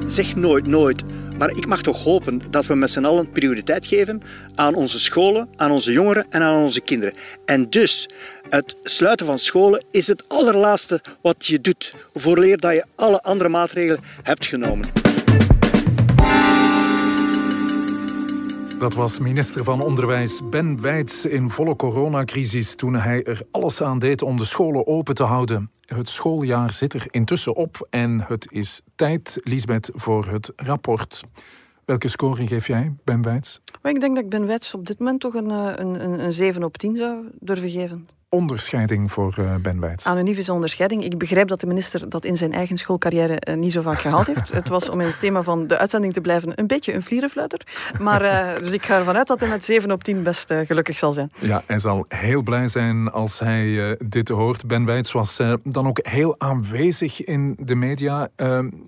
Zeg 0.06 0.36
nooit 0.36 0.68
nooit 0.68 1.04
maar 1.44 1.58
ik 1.58 1.68
mag 1.68 1.82
toch 1.82 2.04
hopen 2.04 2.42
dat 2.50 2.66
we 2.66 2.76
met 2.76 2.92
z'n 2.92 3.06
allen 3.06 3.30
prioriteit 3.30 3.88
geven 3.88 4.22
aan 4.56 4.76
onze 4.76 5.00
scholen, 5.00 5.50
aan 5.56 5.72
onze 5.72 5.92
jongeren 5.92 6.26
en 6.30 6.42
aan 6.42 6.62
onze 6.62 6.82
kinderen. 6.82 7.14
En 7.46 7.70
dus, 7.70 8.10
het 8.50 8.76
sluiten 8.84 9.26
van 9.26 9.40
scholen 9.40 9.84
is 9.92 10.08
het 10.08 10.24
allerlaatste 10.28 11.02
wat 11.22 11.46
je 11.46 11.62
doet, 11.62 11.94
voorleer 12.14 12.58
dat 12.58 12.74
je 12.74 12.86
alle 12.96 13.22
andere 13.22 13.50
maatregelen 13.50 14.04
hebt 14.22 14.46
genomen. 14.46 15.03
Dat 18.84 18.94
was 18.94 19.20
minister 19.20 19.64
van 19.64 19.82
Onderwijs 19.82 20.50
Ben 20.50 20.82
Wijts 20.82 21.26
in 21.26 21.50
volle 21.50 21.76
coronacrisis 21.76 22.76
toen 22.76 22.96
hij 22.96 23.24
er 23.24 23.42
alles 23.52 23.82
aan 23.82 24.00
deed 24.00 24.22
om 24.22 24.38
de 24.38 24.44
scholen 24.44 24.88
open 24.88 25.16
te 25.16 25.24
houden. 25.24 25.72
Het 25.86 26.08
schooljaar 26.08 26.72
zit 26.72 26.94
er 26.94 27.06
intussen 27.10 27.56
op 27.56 27.88
en 27.90 28.22
het 28.28 28.48
is 28.52 28.82
tijd, 28.96 29.40
Lisbeth, 29.44 29.90
voor 29.94 30.26
het 30.28 30.52
rapport. 30.56 31.24
Welke 31.86 32.08
score 32.08 32.48
geef 32.48 32.68
jij, 32.68 32.94
Ben 33.04 33.22
Wijts? 33.22 33.60
ik 33.84 34.00
denk 34.00 34.16
dat 34.16 34.24
ik 34.24 34.30
Ben 34.30 34.46
Wijts 34.46 34.74
op 34.74 34.86
dit 34.86 35.00
moment 35.00 35.20
toch 35.20 35.34
een, 35.34 35.52
eh, 35.52 35.72
een, 35.76 36.20
een 36.20 36.34
7 36.34 36.64
op 36.64 36.78
10 36.78 36.96
zou 36.96 37.28
durven 37.40 37.70
geven 37.70 38.08
onderscheiding 38.34 39.12
voor 39.12 39.36
uh, 39.40 39.56
Ben 39.56 39.80
Wijts? 39.80 40.06
Anonieve 40.06 40.54
onderscheiding. 40.54 41.04
Ik 41.04 41.18
begrijp 41.18 41.48
dat 41.48 41.60
de 41.60 41.66
minister 41.66 42.10
dat 42.10 42.26
in 42.26 42.38
zijn 42.38 42.52
eigen 42.52 42.78
schoolcarrière 42.78 43.42
uh, 43.50 43.56
niet 43.56 43.72
zo 43.72 43.82
vaak 43.82 44.00
gehaald 44.00 44.28
heeft. 44.28 44.52
het 44.52 44.70
was 44.70 44.90
om 44.90 45.02
in 45.02 45.08
het 45.08 45.20
thema 45.20 45.44
van 45.44 45.68
de 45.68 45.78
uitzending 45.78 46.14
te 46.14 46.22
blijven 46.22 46.52
een 46.56 46.68
beetje 46.68 46.94
een 46.94 47.04
vlierenfluiter. 47.04 47.60
Maar, 48.00 48.24
uh, 48.24 48.58
dus 48.58 48.72
ik 48.72 48.86
ga 48.86 48.98
ervan 48.98 49.18
uit 49.18 49.28
dat 49.28 49.40
hij 49.40 49.50
met 49.50 49.64
7 49.64 49.92
op 49.92 50.04
10 50.04 50.24
best 50.24 50.54
gelukkig 50.66 50.98
zal 50.98 51.12
zijn. 51.12 51.32
Ja, 51.40 51.64
hij 51.66 51.80
zal 51.80 52.06
heel 52.08 52.42
blij 52.42 52.68
zijn 52.68 53.12
als 53.12 53.40
hij 53.40 53.98
dit 54.06 54.30
hoort. 54.30 54.68
Ben 54.68 54.86
Wijts 54.86 55.12
was 55.12 55.42
dan 55.64 55.88
ook 55.88 56.00
heel 56.02 56.40
aanwezig 56.40 57.24
in 57.24 57.58
de 57.60 57.76
media. 57.76 58.30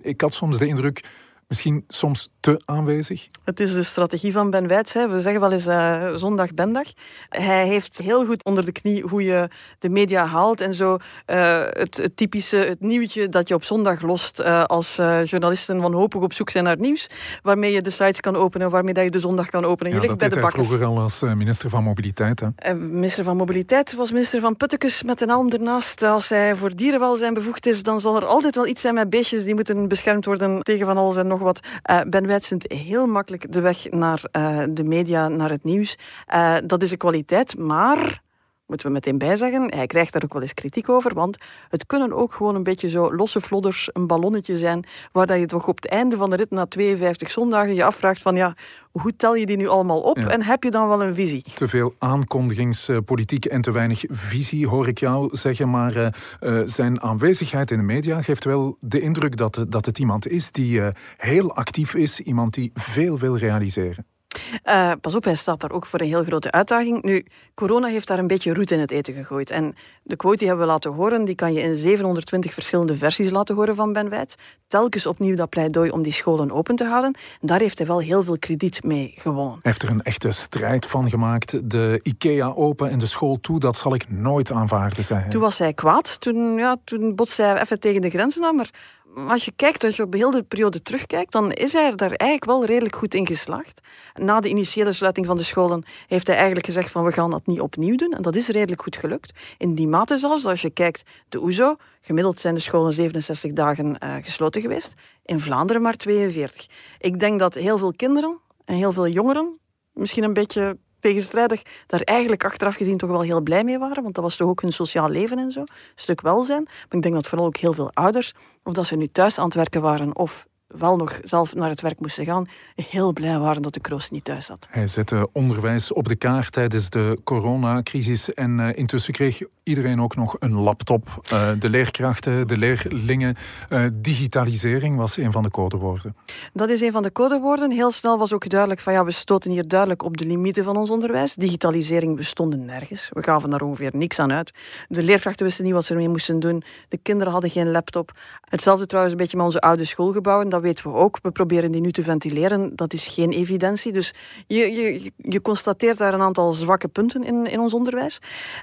ik 0.00 0.20
had 0.20 0.34
soms 0.34 0.58
de 0.58 0.66
indruk 0.66 1.04
misschien 1.48 1.84
soms 1.88 2.30
te 2.40 2.60
aanwezig? 2.64 3.28
Het 3.44 3.60
is 3.60 3.72
de 3.72 3.82
strategie 3.82 4.32
van 4.32 4.50
Ben 4.50 4.66
Wijts. 4.66 4.92
Hè. 4.92 5.08
We 5.08 5.20
zeggen 5.20 5.40
wel 5.40 5.52
eens 5.52 5.66
uh, 5.66 6.14
zondag 6.14 6.54
Bendag. 6.54 6.86
Hij 7.28 7.66
heeft 7.66 7.98
heel 7.98 8.26
goed 8.26 8.44
onder 8.44 8.64
de 8.64 8.72
knie 8.72 9.02
hoe 9.02 9.24
je 9.24 9.48
de 9.78 9.88
media 9.88 10.26
haalt 10.26 10.60
en 10.60 10.74
zo. 10.74 10.96
Uh, 11.26 11.60
het, 11.60 11.96
het, 11.96 12.16
typische, 12.16 12.56
het 12.56 12.80
nieuwtje 12.80 13.28
dat 13.28 13.48
je 13.48 13.54
op 13.54 13.64
zondag 13.64 14.02
lost 14.02 14.40
uh, 14.40 14.64
als 14.64 14.96
journalisten 15.24 15.80
wanhopig 15.80 16.22
op 16.22 16.32
zoek 16.32 16.50
zijn 16.50 16.64
naar 16.64 16.78
nieuws. 16.78 17.06
Waarmee 17.42 17.72
je 17.72 17.82
de 17.82 17.90
sites 17.90 18.20
kan 18.20 18.36
openen, 18.36 18.70
waarmee 18.70 18.94
dat 18.94 19.04
je 19.04 19.10
de 19.10 19.18
zondag 19.18 19.50
kan 19.50 19.64
openen. 19.64 19.92
Je 19.92 19.98
ja, 19.98 20.06
ligt 20.06 20.18
bij 20.18 20.28
de 20.28 20.40
bakker. 20.40 20.64
vroeger 20.64 20.86
al 20.86 20.98
als 20.98 21.20
minister 21.20 21.70
van 21.70 21.82
Mobiliteit. 21.82 22.40
Hè? 22.40 22.74
minister 22.74 23.24
van 23.24 23.36
Mobiliteit 23.36 23.94
was 23.94 24.12
minister 24.12 24.40
van 24.40 24.56
Puttekes 24.56 25.02
met 25.02 25.20
een 25.20 25.30
alm 25.30 25.50
ernaast. 25.50 26.02
Als 26.02 26.28
hij 26.28 26.56
voor 26.56 26.76
dierenwelzijn 26.76 27.34
bevoegd 27.34 27.66
is, 27.66 27.82
dan 27.82 28.00
zal 28.00 28.16
er 28.16 28.24
altijd 28.24 28.54
wel 28.54 28.66
iets 28.66 28.80
zijn 28.80 28.94
met 28.94 29.10
beestjes 29.10 29.44
die 29.44 29.54
moeten 29.54 29.88
beschermd 29.88 30.24
worden 30.24 30.62
tegen 30.62 30.86
van 30.86 30.96
alles 30.96 31.16
en 31.16 31.26
nog 31.26 31.35
wat. 31.38 31.60
Uh, 31.90 32.00
ben 32.00 32.26
Wijts 32.26 32.52
heel 32.58 33.06
makkelijk 33.06 33.52
de 33.52 33.60
weg 33.60 33.90
naar 33.90 34.22
uh, 34.36 34.62
de 34.70 34.84
media, 34.84 35.28
naar 35.28 35.50
het 35.50 35.64
nieuws. 35.64 35.98
Uh, 36.34 36.56
dat 36.66 36.82
is 36.82 36.90
een 36.90 36.98
kwaliteit, 36.98 37.58
maar 37.58 38.24
moeten 38.66 38.86
we 38.86 38.92
meteen 38.92 39.18
bijzeggen, 39.18 39.74
hij 39.74 39.86
krijgt 39.86 40.12
daar 40.12 40.22
ook 40.24 40.32
wel 40.32 40.42
eens 40.42 40.54
kritiek 40.54 40.88
over, 40.88 41.14
want 41.14 41.36
het 41.68 41.86
kunnen 41.86 42.12
ook 42.12 42.32
gewoon 42.32 42.54
een 42.54 42.62
beetje 42.62 42.88
zo 42.88 43.14
losse 43.14 43.40
flodders, 43.40 43.88
een 43.92 44.06
ballonnetje 44.06 44.56
zijn, 44.56 44.84
waar 45.12 45.26
dat 45.26 45.38
je 45.38 45.46
toch 45.46 45.68
op 45.68 45.76
het 45.76 45.88
einde 45.88 46.16
van 46.16 46.30
de 46.30 46.36
rit 46.36 46.50
na 46.50 46.66
52 46.66 47.30
zondagen 47.30 47.74
je 47.74 47.84
afvraagt 47.84 48.22
van 48.22 48.36
ja, 48.36 48.54
hoe 48.90 49.16
tel 49.16 49.34
je 49.34 49.46
die 49.46 49.56
nu 49.56 49.68
allemaal 49.68 50.00
op 50.00 50.18
en 50.18 50.42
heb 50.42 50.62
je 50.62 50.70
dan 50.70 50.88
wel 50.88 51.02
een 51.02 51.14
visie? 51.14 51.44
Te 51.54 51.68
veel 51.68 51.94
aankondigingspolitiek 51.98 53.44
en 53.44 53.60
te 53.60 53.72
weinig 53.72 54.04
visie, 54.08 54.68
hoor 54.68 54.88
ik 54.88 54.98
jou 54.98 55.36
zeggen, 55.36 55.70
maar 55.70 55.96
uh, 55.96 56.06
uh, 56.40 56.60
zijn 56.64 57.02
aanwezigheid 57.02 57.70
in 57.70 57.78
de 57.78 57.84
media 57.84 58.22
geeft 58.22 58.44
wel 58.44 58.76
de 58.80 59.00
indruk 59.00 59.36
dat, 59.36 59.64
dat 59.68 59.86
het 59.86 59.98
iemand 59.98 60.28
is 60.28 60.52
die 60.52 60.78
uh, 60.78 60.88
heel 61.16 61.54
actief 61.54 61.94
is, 61.94 62.20
iemand 62.20 62.54
die 62.54 62.70
veel 62.74 63.18
wil 63.18 63.36
realiseren. 63.36 64.15
Uh, 64.64 64.92
pas 65.00 65.14
op, 65.14 65.24
hij 65.24 65.34
staat 65.34 65.60
daar 65.60 65.70
ook 65.70 65.86
voor 65.86 66.00
een 66.00 66.06
heel 66.06 66.24
grote 66.24 66.50
uitdaging. 66.50 67.02
Nu, 67.02 67.24
corona 67.54 67.88
heeft 67.88 68.06
daar 68.06 68.18
een 68.18 68.26
beetje 68.26 68.54
roet 68.54 68.70
in 68.70 68.80
het 68.80 68.90
eten 68.90 69.14
gegooid. 69.14 69.50
En 69.50 69.74
de 70.02 70.16
quote 70.16 70.36
die 70.36 70.48
hebben 70.48 70.66
we 70.66 70.72
laten 70.72 70.92
horen, 70.92 71.24
die 71.24 71.34
kan 71.34 71.52
je 71.52 71.60
in 71.60 71.76
720 71.76 72.52
verschillende 72.52 72.96
versies 72.96 73.30
laten 73.30 73.54
horen 73.54 73.74
van 73.74 73.92
Ben 73.92 74.08
Wijt. 74.08 74.34
Telkens 74.66 75.06
opnieuw 75.06 75.36
dat 75.36 75.48
pleidooi 75.48 75.90
om 75.90 76.02
die 76.02 76.12
scholen 76.12 76.50
open 76.50 76.76
te 76.76 76.84
houden. 76.84 77.14
En 77.40 77.46
daar 77.46 77.60
heeft 77.60 77.78
hij 77.78 77.86
wel 77.86 78.00
heel 78.00 78.22
veel 78.22 78.38
krediet 78.38 78.84
mee 78.84 79.14
gewonnen. 79.16 79.52
Hij 79.52 79.60
heeft 79.62 79.82
er 79.82 79.90
een 79.90 80.02
echte 80.02 80.30
strijd 80.30 80.86
van 80.86 81.10
gemaakt. 81.10 81.70
De 81.70 82.00
IKEA 82.02 82.52
open 82.54 82.90
en 82.90 82.98
de 82.98 83.06
school 83.06 83.40
toe, 83.40 83.60
dat 83.60 83.76
zal 83.76 83.94
ik 83.94 84.10
nooit 84.10 84.52
aanvaarden, 84.52 85.04
zei 85.04 85.28
Toen 85.28 85.40
was 85.40 85.58
hij 85.58 85.72
kwaad. 85.72 86.20
Toen, 86.20 86.54
ja, 86.54 86.76
toen 86.84 87.14
botste 87.14 87.42
hij 87.42 87.60
even 87.60 87.80
tegen 87.80 88.00
de 88.00 88.10
grenzen 88.10 88.44
aan. 88.44 88.56
Maar 88.56 88.70
als 89.16 89.44
je 89.44 89.52
kijkt, 89.56 89.84
als 89.84 89.96
je 89.96 90.02
op 90.02 90.12
heel 90.12 90.30
de 90.30 90.42
periode 90.42 90.82
terugkijkt, 90.82 91.32
dan 91.32 91.52
is 91.52 91.72
hij 91.72 91.86
er 91.86 91.96
daar 91.96 92.10
eigenlijk 92.10 92.44
wel 92.44 92.64
redelijk 92.64 92.96
goed 92.96 93.14
in 93.14 93.26
geslaagd. 93.26 93.80
Na 94.14 94.40
de 94.40 94.48
initiële 94.48 94.92
sluiting 94.92 95.26
van 95.26 95.36
de 95.36 95.42
scholen 95.42 95.84
heeft 96.06 96.26
hij 96.26 96.36
eigenlijk 96.36 96.66
gezegd 96.66 96.90
van 96.90 97.04
we 97.04 97.12
gaan 97.12 97.30
dat 97.30 97.46
niet 97.46 97.60
opnieuw 97.60 97.96
doen. 97.96 98.12
En 98.12 98.22
dat 98.22 98.36
is 98.36 98.48
redelijk 98.48 98.82
goed 98.82 98.96
gelukt. 98.96 99.38
In 99.58 99.74
die 99.74 99.88
mate 99.88 100.18
zelfs, 100.18 100.44
als 100.44 100.60
je 100.60 100.70
kijkt, 100.70 101.02
de 101.28 101.42
OESO, 101.42 101.76
gemiddeld 102.00 102.40
zijn 102.40 102.54
de 102.54 102.60
scholen 102.60 102.92
67 102.92 103.52
dagen 103.52 103.96
uh, 104.04 104.16
gesloten 104.22 104.60
geweest. 104.60 104.94
In 105.24 105.40
Vlaanderen 105.40 105.82
maar 105.82 105.96
42. 105.96 106.66
Ik 106.98 107.20
denk 107.20 107.38
dat 107.38 107.54
heel 107.54 107.78
veel 107.78 107.92
kinderen 107.92 108.38
en 108.64 108.76
heel 108.76 108.92
veel 108.92 109.08
jongeren 109.08 109.58
misschien 109.92 110.24
een 110.24 110.32
beetje 110.32 110.78
tegenstrijdig, 111.00 111.62
daar 111.86 112.00
eigenlijk 112.00 112.44
achteraf 112.44 112.74
gezien 112.74 112.96
toch 112.96 113.10
wel 113.10 113.20
heel 113.20 113.40
blij 113.40 113.64
mee 113.64 113.78
waren. 113.78 114.02
Want 114.02 114.14
dat 114.14 114.24
was 114.24 114.36
toch 114.36 114.48
ook 114.48 114.62
hun 114.62 114.72
sociaal 114.72 115.08
leven 115.08 115.38
en 115.38 115.52
zo. 115.52 115.60
Een 115.60 115.66
stuk 115.94 116.20
welzijn. 116.20 116.62
Maar 116.64 116.86
ik 116.90 117.02
denk 117.02 117.14
dat 117.14 117.26
vooral 117.26 117.46
ook 117.46 117.56
heel 117.56 117.72
veel 117.72 117.90
ouders, 117.92 118.34
of 118.62 118.72
dat 118.72 118.86
ze 118.86 118.96
nu 118.96 119.06
thuis 119.06 119.38
aan 119.38 119.44
het 119.44 119.54
werken 119.54 119.80
waren 119.80 120.16
of 120.16 120.46
wel 120.66 120.96
nog 120.96 121.20
zelf 121.22 121.54
naar 121.54 121.68
het 121.68 121.80
werk 121.80 122.00
moesten 122.00 122.24
gaan, 122.24 122.48
heel 122.74 123.12
blij 123.12 123.38
waren 123.38 123.62
dat 123.62 123.74
de 123.74 123.80
Kroos 123.80 124.10
niet 124.10 124.24
thuis 124.24 124.46
zat. 124.46 124.66
Hij 124.70 124.86
zette 124.86 125.28
onderwijs 125.32 125.92
op 125.92 126.08
de 126.08 126.16
kaart 126.16 126.52
tijdens 126.52 126.90
de 126.90 127.18
coronacrisis 127.24 128.34
en 128.34 128.58
uh, 128.58 128.68
intussen 128.74 129.12
kreeg 129.12 129.42
iedereen 129.66 130.00
ook 130.00 130.16
nog 130.16 130.36
een 130.38 130.54
laptop. 130.54 131.28
Uh, 131.32 131.48
de 131.58 131.70
leerkrachten, 131.70 132.48
de 132.48 132.56
leerlingen. 132.56 133.34
Uh, 133.70 133.84
digitalisering 133.92 134.96
was 134.96 135.16
een 135.16 135.32
van 135.32 135.42
de 135.42 135.50
codewoorden. 135.50 136.16
Dat 136.52 136.68
is 136.68 136.80
een 136.80 136.92
van 136.92 137.02
de 137.02 137.12
codewoorden. 137.12 137.70
Heel 137.70 137.90
snel 137.90 138.18
was 138.18 138.32
ook 138.32 138.48
duidelijk 138.48 138.80
van 138.80 138.92
ja, 138.92 139.04
we 139.04 139.10
stoten 139.10 139.50
hier 139.50 139.68
duidelijk 139.68 140.02
op 140.02 140.16
de 140.16 140.26
limieten 140.26 140.64
van 140.64 140.76
ons 140.76 140.90
onderwijs. 140.90 141.34
Digitalisering 141.34 142.16
bestonden 142.16 142.64
nergens. 142.64 143.08
We 143.12 143.22
gaven 143.22 143.50
daar 143.50 143.60
ongeveer 143.60 143.90
niks 143.94 144.18
aan 144.18 144.32
uit. 144.32 144.50
De 144.88 145.02
leerkrachten 145.02 145.46
wisten 145.46 145.64
niet 145.64 145.72
wat 145.72 145.84
ze 145.84 145.92
ermee 145.92 146.08
moesten 146.08 146.40
doen. 146.40 146.62
De 146.88 146.98
kinderen 147.02 147.32
hadden 147.32 147.50
geen 147.50 147.70
laptop. 147.70 148.12
Hetzelfde 148.40 148.86
trouwens 148.86 149.14
een 149.14 149.20
beetje 149.20 149.36
met 149.36 149.46
onze 149.46 149.60
oude 149.60 149.84
schoolgebouwen 149.84 150.48
dat 150.48 150.62
weten 150.62 150.90
we 150.90 150.96
ook. 150.96 151.18
We 151.22 151.30
proberen 151.30 151.72
die 151.72 151.80
nu 151.80 151.92
te 151.92 152.02
ventileren. 152.02 152.76
Dat 152.76 152.92
is 152.92 153.06
geen 153.06 153.30
evidentie. 153.30 153.92
Dus 153.92 154.14
je, 154.46 154.72
je, 154.72 155.12
je 155.16 155.40
constateert 155.40 155.98
daar 155.98 156.14
een 156.14 156.20
aantal 156.20 156.52
zwakke 156.52 156.88
punten 156.88 157.24
in, 157.24 157.46
in 157.46 157.60
ons 157.60 157.74
onderwijs. 157.74 158.18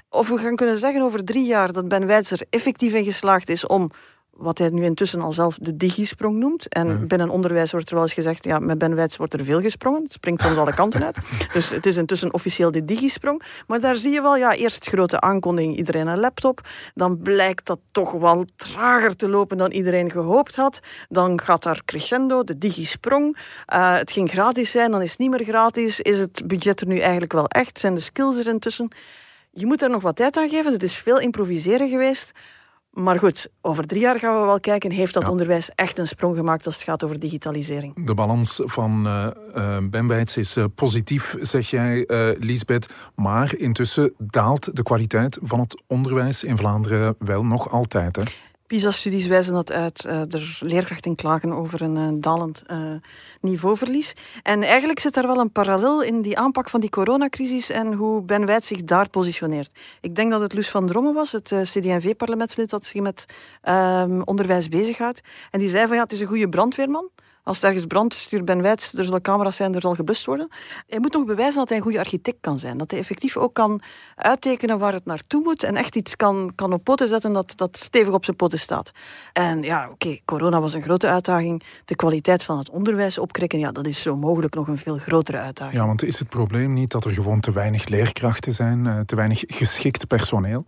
Of 0.08 0.28
we 0.28 0.38
gaan 0.38 0.56
kunnen 0.56 0.78
zeggen 0.78 0.92
over 1.02 1.24
drie 1.24 1.44
jaar 1.44 1.72
dat 1.72 1.88
Ben 1.88 2.06
Wijzer 2.06 2.40
effectief 2.50 2.92
in 2.92 3.04
geslaagd 3.04 3.48
is 3.48 3.66
om 3.66 3.90
wat 4.36 4.58
hij 4.58 4.68
nu 4.68 4.84
intussen 4.84 5.20
al 5.20 5.32
zelf 5.32 5.58
de 5.60 5.76
digisprong 5.76 6.38
noemt. 6.38 6.68
En 6.68 7.08
binnen 7.08 7.28
onderwijs 7.28 7.70
wordt 7.70 7.88
er 7.88 7.94
wel 7.94 8.04
eens 8.04 8.12
gezegd, 8.12 8.44
ja, 8.44 8.58
met 8.58 8.78
Ben 8.78 8.94
Wijts 8.94 9.16
wordt 9.16 9.34
er 9.34 9.44
veel 9.44 9.60
gesprongen. 9.60 10.02
Het 10.02 10.12
springt 10.12 10.42
soms 10.42 10.56
alle 10.56 10.74
kanten 10.74 11.04
uit. 11.04 11.16
Dus 11.52 11.70
het 11.70 11.86
is 11.86 11.96
intussen 11.96 12.34
officieel 12.34 12.70
de 12.70 12.84
digisprong. 12.84 13.42
Maar 13.66 13.80
daar 13.80 13.96
zie 13.96 14.12
je 14.12 14.22
wel, 14.22 14.36
ja, 14.36 14.54
eerst 14.54 14.86
grote 14.86 15.20
aankondiging, 15.20 15.76
iedereen 15.76 16.06
een 16.06 16.18
laptop. 16.18 16.60
Dan 16.94 17.18
blijkt 17.18 17.66
dat 17.66 17.78
toch 17.90 18.12
wel 18.12 18.44
trager 18.56 19.16
te 19.16 19.28
lopen 19.28 19.56
dan 19.56 19.70
iedereen 19.70 20.10
gehoopt 20.10 20.56
had. 20.56 20.80
Dan 21.08 21.40
gaat 21.40 21.62
daar 21.62 21.82
crescendo, 21.84 22.44
de 22.44 22.58
digisprong. 22.58 23.36
Uh, 23.74 23.96
het 23.96 24.10
ging 24.10 24.30
gratis 24.30 24.70
zijn, 24.70 24.90
dan 24.90 25.02
is 25.02 25.10
het 25.10 25.18
niet 25.18 25.30
meer 25.30 25.44
gratis. 25.44 26.00
Is 26.00 26.18
het 26.18 26.42
budget 26.46 26.80
er 26.80 26.86
nu 26.86 26.98
eigenlijk 26.98 27.32
wel 27.32 27.48
echt? 27.48 27.78
Zijn 27.78 27.94
de 27.94 28.00
skills 28.00 28.36
er 28.36 28.46
intussen? 28.46 28.92
Je 29.56 29.66
moet 29.66 29.82
er 29.82 29.90
nog 29.90 30.02
wat 30.02 30.16
tijd 30.16 30.36
aan 30.36 30.48
geven. 30.48 30.72
Het 30.72 30.82
is 30.82 30.94
veel 30.94 31.20
improviseren 31.20 31.88
geweest. 31.88 32.30
Maar 32.90 33.18
goed, 33.18 33.48
over 33.60 33.86
drie 33.86 34.00
jaar 34.00 34.18
gaan 34.18 34.40
we 34.40 34.46
wel 34.46 34.60
kijken, 34.60 34.90
heeft 34.90 35.14
dat 35.14 35.28
onderwijs 35.28 35.70
echt 35.74 35.98
een 35.98 36.06
sprong 36.06 36.36
gemaakt 36.36 36.66
als 36.66 36.74
het 36.74 36.84
gaat 36.84 37.04
over 37.04 37.18
digitalisering? 37.20 38.06
De 38.06 38.14
balans 38.14 38.60
van 38.64 39.06
uh, 39.06 39.26
uh, 39.92 40.20
is 40.34 40.56
uh, 40.56 40.64
positief, 40.74 41.34
zeg 41.40 41.70
jij, 41.70 42.04
Lisbeth. 42.38 42.92
Maar 43.14 43.56
intussen 43.56 44.14
daalt 44.18 44.76
de 44.76 44.82
kwaliteit 44.82 45.38
van 45.42 45.60
het 45.60 45.82
onderwijs 45.86 46.44
in 46.44 46.56
Vlaanderen 46.56 47.14
wel 47.18 47.44
nog 47.44 47.70
altijd. 47.70 48.16
Hè? 48.16 48.22
PISA-studies 48.74 49.26
wijzen 49.26 49.54
dat 49.54 49.72
uit. 49.72 50.04
Uh, 50.06 50.32
er 50.32 50.58
leerkrachten 50.60 51.14
klagen 51.14 51.52
over 51.52 51.82
een 51.82 51.96
uh, 51.96 52.20
dalend 52.20 52.62
uh, 52.70 52.92
niveauverlies. 53.40 54.14
En 54.42 54.62
eigenlijk 54.62 55.00
zit 55.00 55.14
daar 55.14 55.26
wel 55.26 55.38
een 55.38 55.52
parallel 55.52 56.02
in 56.02 56.22
die 56.22 56.38
aanpak 56.38 56.68
van 56.68 56.80
die 56.80 56.90
coronacrisis 56.90 57.70
en 57.70 57.92
hoe 57.92 58.22
Ben 58.22 58.46
Wijt 58.46 58.64
zich 58.64 58.84
daar 58.84 59.08
positioneert. 59.08 59.70
Ik 60.00 60.14
denk 60.14 60.30
dat 60.30 60.40
het 60.40 60.52
Luus 60.52 60.70
van 60.70 60.86
Dromme 60.86 61.12
was, 61.12 61.32
het 61.32 61.52
CD&V-parlementslid 61.62 62.70
dat 62.70 62.84
zich 62.84 63.00
met 63.00 63.26
ehm, 63.62 64.20
onderwijs 64.20 64.68
bezighoudt. 64.68 65.20
En 65.50 65.58
die 65.58 65.68
zei 65.68 65.86
van 65.86 65.96
ja, 65.96 66.02
het 66.02 66.12
is 66.12 66.20
een 66.20 66.26
goede 66.26 66.48
brandweerman. 66.48 67.10
Als 67.44 67.56
het 67.56 67.66
ergens 67.66 67.86
brandt, 67.86 68.14
stuurt 68.14 68.44
Ben 68.44 68.62
Wijts, 68.62 68.94
er 68.94 69.04
zullen 69.04 69.22
camera's 69.22 69.56
zijn, 69.56 69.74
er 69.74 69.80
zal 69.80 69.94
geblust 69.94 70.26
worden. 70.26 70.48
Hij 70.86 70.98
moet 70.98 71.12
nog 71.12 71.24
bewijzen 71.24 71.58
dat 71.58 71.68
hij 71.68 71.76
een 71.76 71.82
goede 71.82 71.98
architect 71.98 72.36
kan 72.40 72.58
zijn. 72.58 72.78
Dat 72.78 72.90
hij 72.90 73.00
effectief 73.00 73.36
ook 73.36 73.54
kan 73.54 73.80
uittekenen 74.16 74.78
waar 74.78 74.92
het 74.92 75.04
naartoe 75.04 75.42
moet 75.42 75.62
en 75.62 75.76
echt 75.76 75.96
iets 75.96 76.16
kan, 76.16 76.52
kan 76.54 76.72
op 76.72 76.84
poten 76.84 77.08
zetten 77.08 77.32
dat, 77.32 77.52
dat 77.56 77.78
stevig 77.78 78.12
op 78.12 78.24
zijn 78.24 78.36
poten 78.36 78.58
staat. 78.58 78.90
En 79.32 79.62
ja, 79.62 79.90
oké, 79.90 80.18
corona 80.24 80.60
was 80.60 80.74
een 80.74 80.82
grote 80.82 81.06
uitdaging. 81.06 81.62
De 81.84 81.96
kwaliteit 81.96 82.42
van 82.42 82.58
het 82.58 82.70
onderwijs 82.70 83.18
opkrikken, 83.18 83.58
ja, 83.58 83.72
dat 83.72 83.86
is 83.86 84.02
zo 84.02 84.16
mogelijk 84.16 84.54
nog 84.54 84.68
een 84.68 84.78
veel 84.78 84.98
grotere 84.98 85.38
uitdaging. 85.38 85.76
Ja, 85.76 85.86
want 85.86 86.02
is 86.02 86.18
het 86.18 86.28
probleem 86.28 86.72
niet 86.72 86.90
dat 86.90 87.04
er 87.04 87.10
gewoon 87.10 87.40
te 87.40 87.52
weinig 87.52 87.88
leerkrachten 87.88 88.52
zijn, 88.52 88.86
eh, 88.86 89.00
te 89.00 89.16
weinig 89.16 89.42
geschikt 89.46 90.06
personeel? 90.06 90.64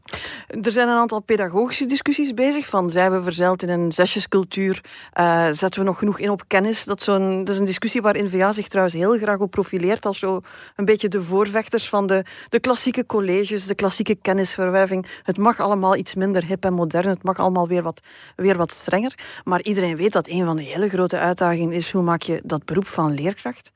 Er 0.63 0.73
zijn 0.73 0.89
een 0.89 0.97
aantal 0.97 1.21
pedagogische 1.21 1.87
discussies 1.87 2.35
bezig, 2.35 2.67
van 2.67 2.91
zijn 2.91 3.13
we 3.13 3.23
verzeild 3.23 3.63
in 3.63 3.69
een 3.69 3.93
zesjescultuur, 3.93 4.85
uh, 5.15 5.47
zetten 5.51 5.81
we 5.81 5.87
nog 5.87 5.99
genoeg 5.99 6.19
in 6.19 6.31
op 6.31 6.43
kennis 6.47 6.65
kennis. 6.67 6.85
Dat, 6.85 7.03
zo'n, 7.03 7.45
dat 7.45 7.55
is 7.55 7.61
een 7.61 7.65
discussie 7.65 8.01
waar 8.01 8.23
N-VA 8.23 8.53
zich 8.53 8.69
trouwens 8.69 8.97
heel 8.97 9.19
graag 9.19 9.39
op 9.39 9.51
profileert 9.51 10.07
als 10.07 10.19
zo 10.19 10.41
een 10.77 10.85
beetje 10.85 11.09
de 11.09 11.23
voorvechters 11.23 11.89
van 11.89 12.07
de, 12.07 12.25
de 12.49 12.61
klassieke 12.61 13.07
colleges, 13.07 13.67
de 13.67 13.75
klassieke 13.75 14.15
kennisverwerving. 14.15 15.07
Het 15.23 15.39
mag 15.39 15.61
allemaal 15.61 15.97
iets 15.97 16.15
minder 16.15 16.45
hip 16.45 16.65
en 16.65 16.73
modern, 16.73 17.09
het 17.09 17.23
mag 17.23 17.39
allemaal 17.39 17.69
weer 17.69 17.83
wat, 17.83 18.01
weer 18.37 18.57
wat 18.57 18.73
strenger. 18.73 19.15
Maar 19.45 19.63
iedereen 19.63 19.97
weet 19.97 20.13
dat 20.13 20.29
een 20.29 20.45
van 20.45 20.57
de 20.57 20.63
hele 20.63 20.89
grote 20.89 21.19
uitdagingen 21.19 21.73
is 21.73 21.91
hoe 21.91 22.03
maak 22.03 22.23
je 22.23 22.41
dat 22.45 22.65
beroep 22.65 22.87
van 22.87 23.15
leerkracht 23.15 23.75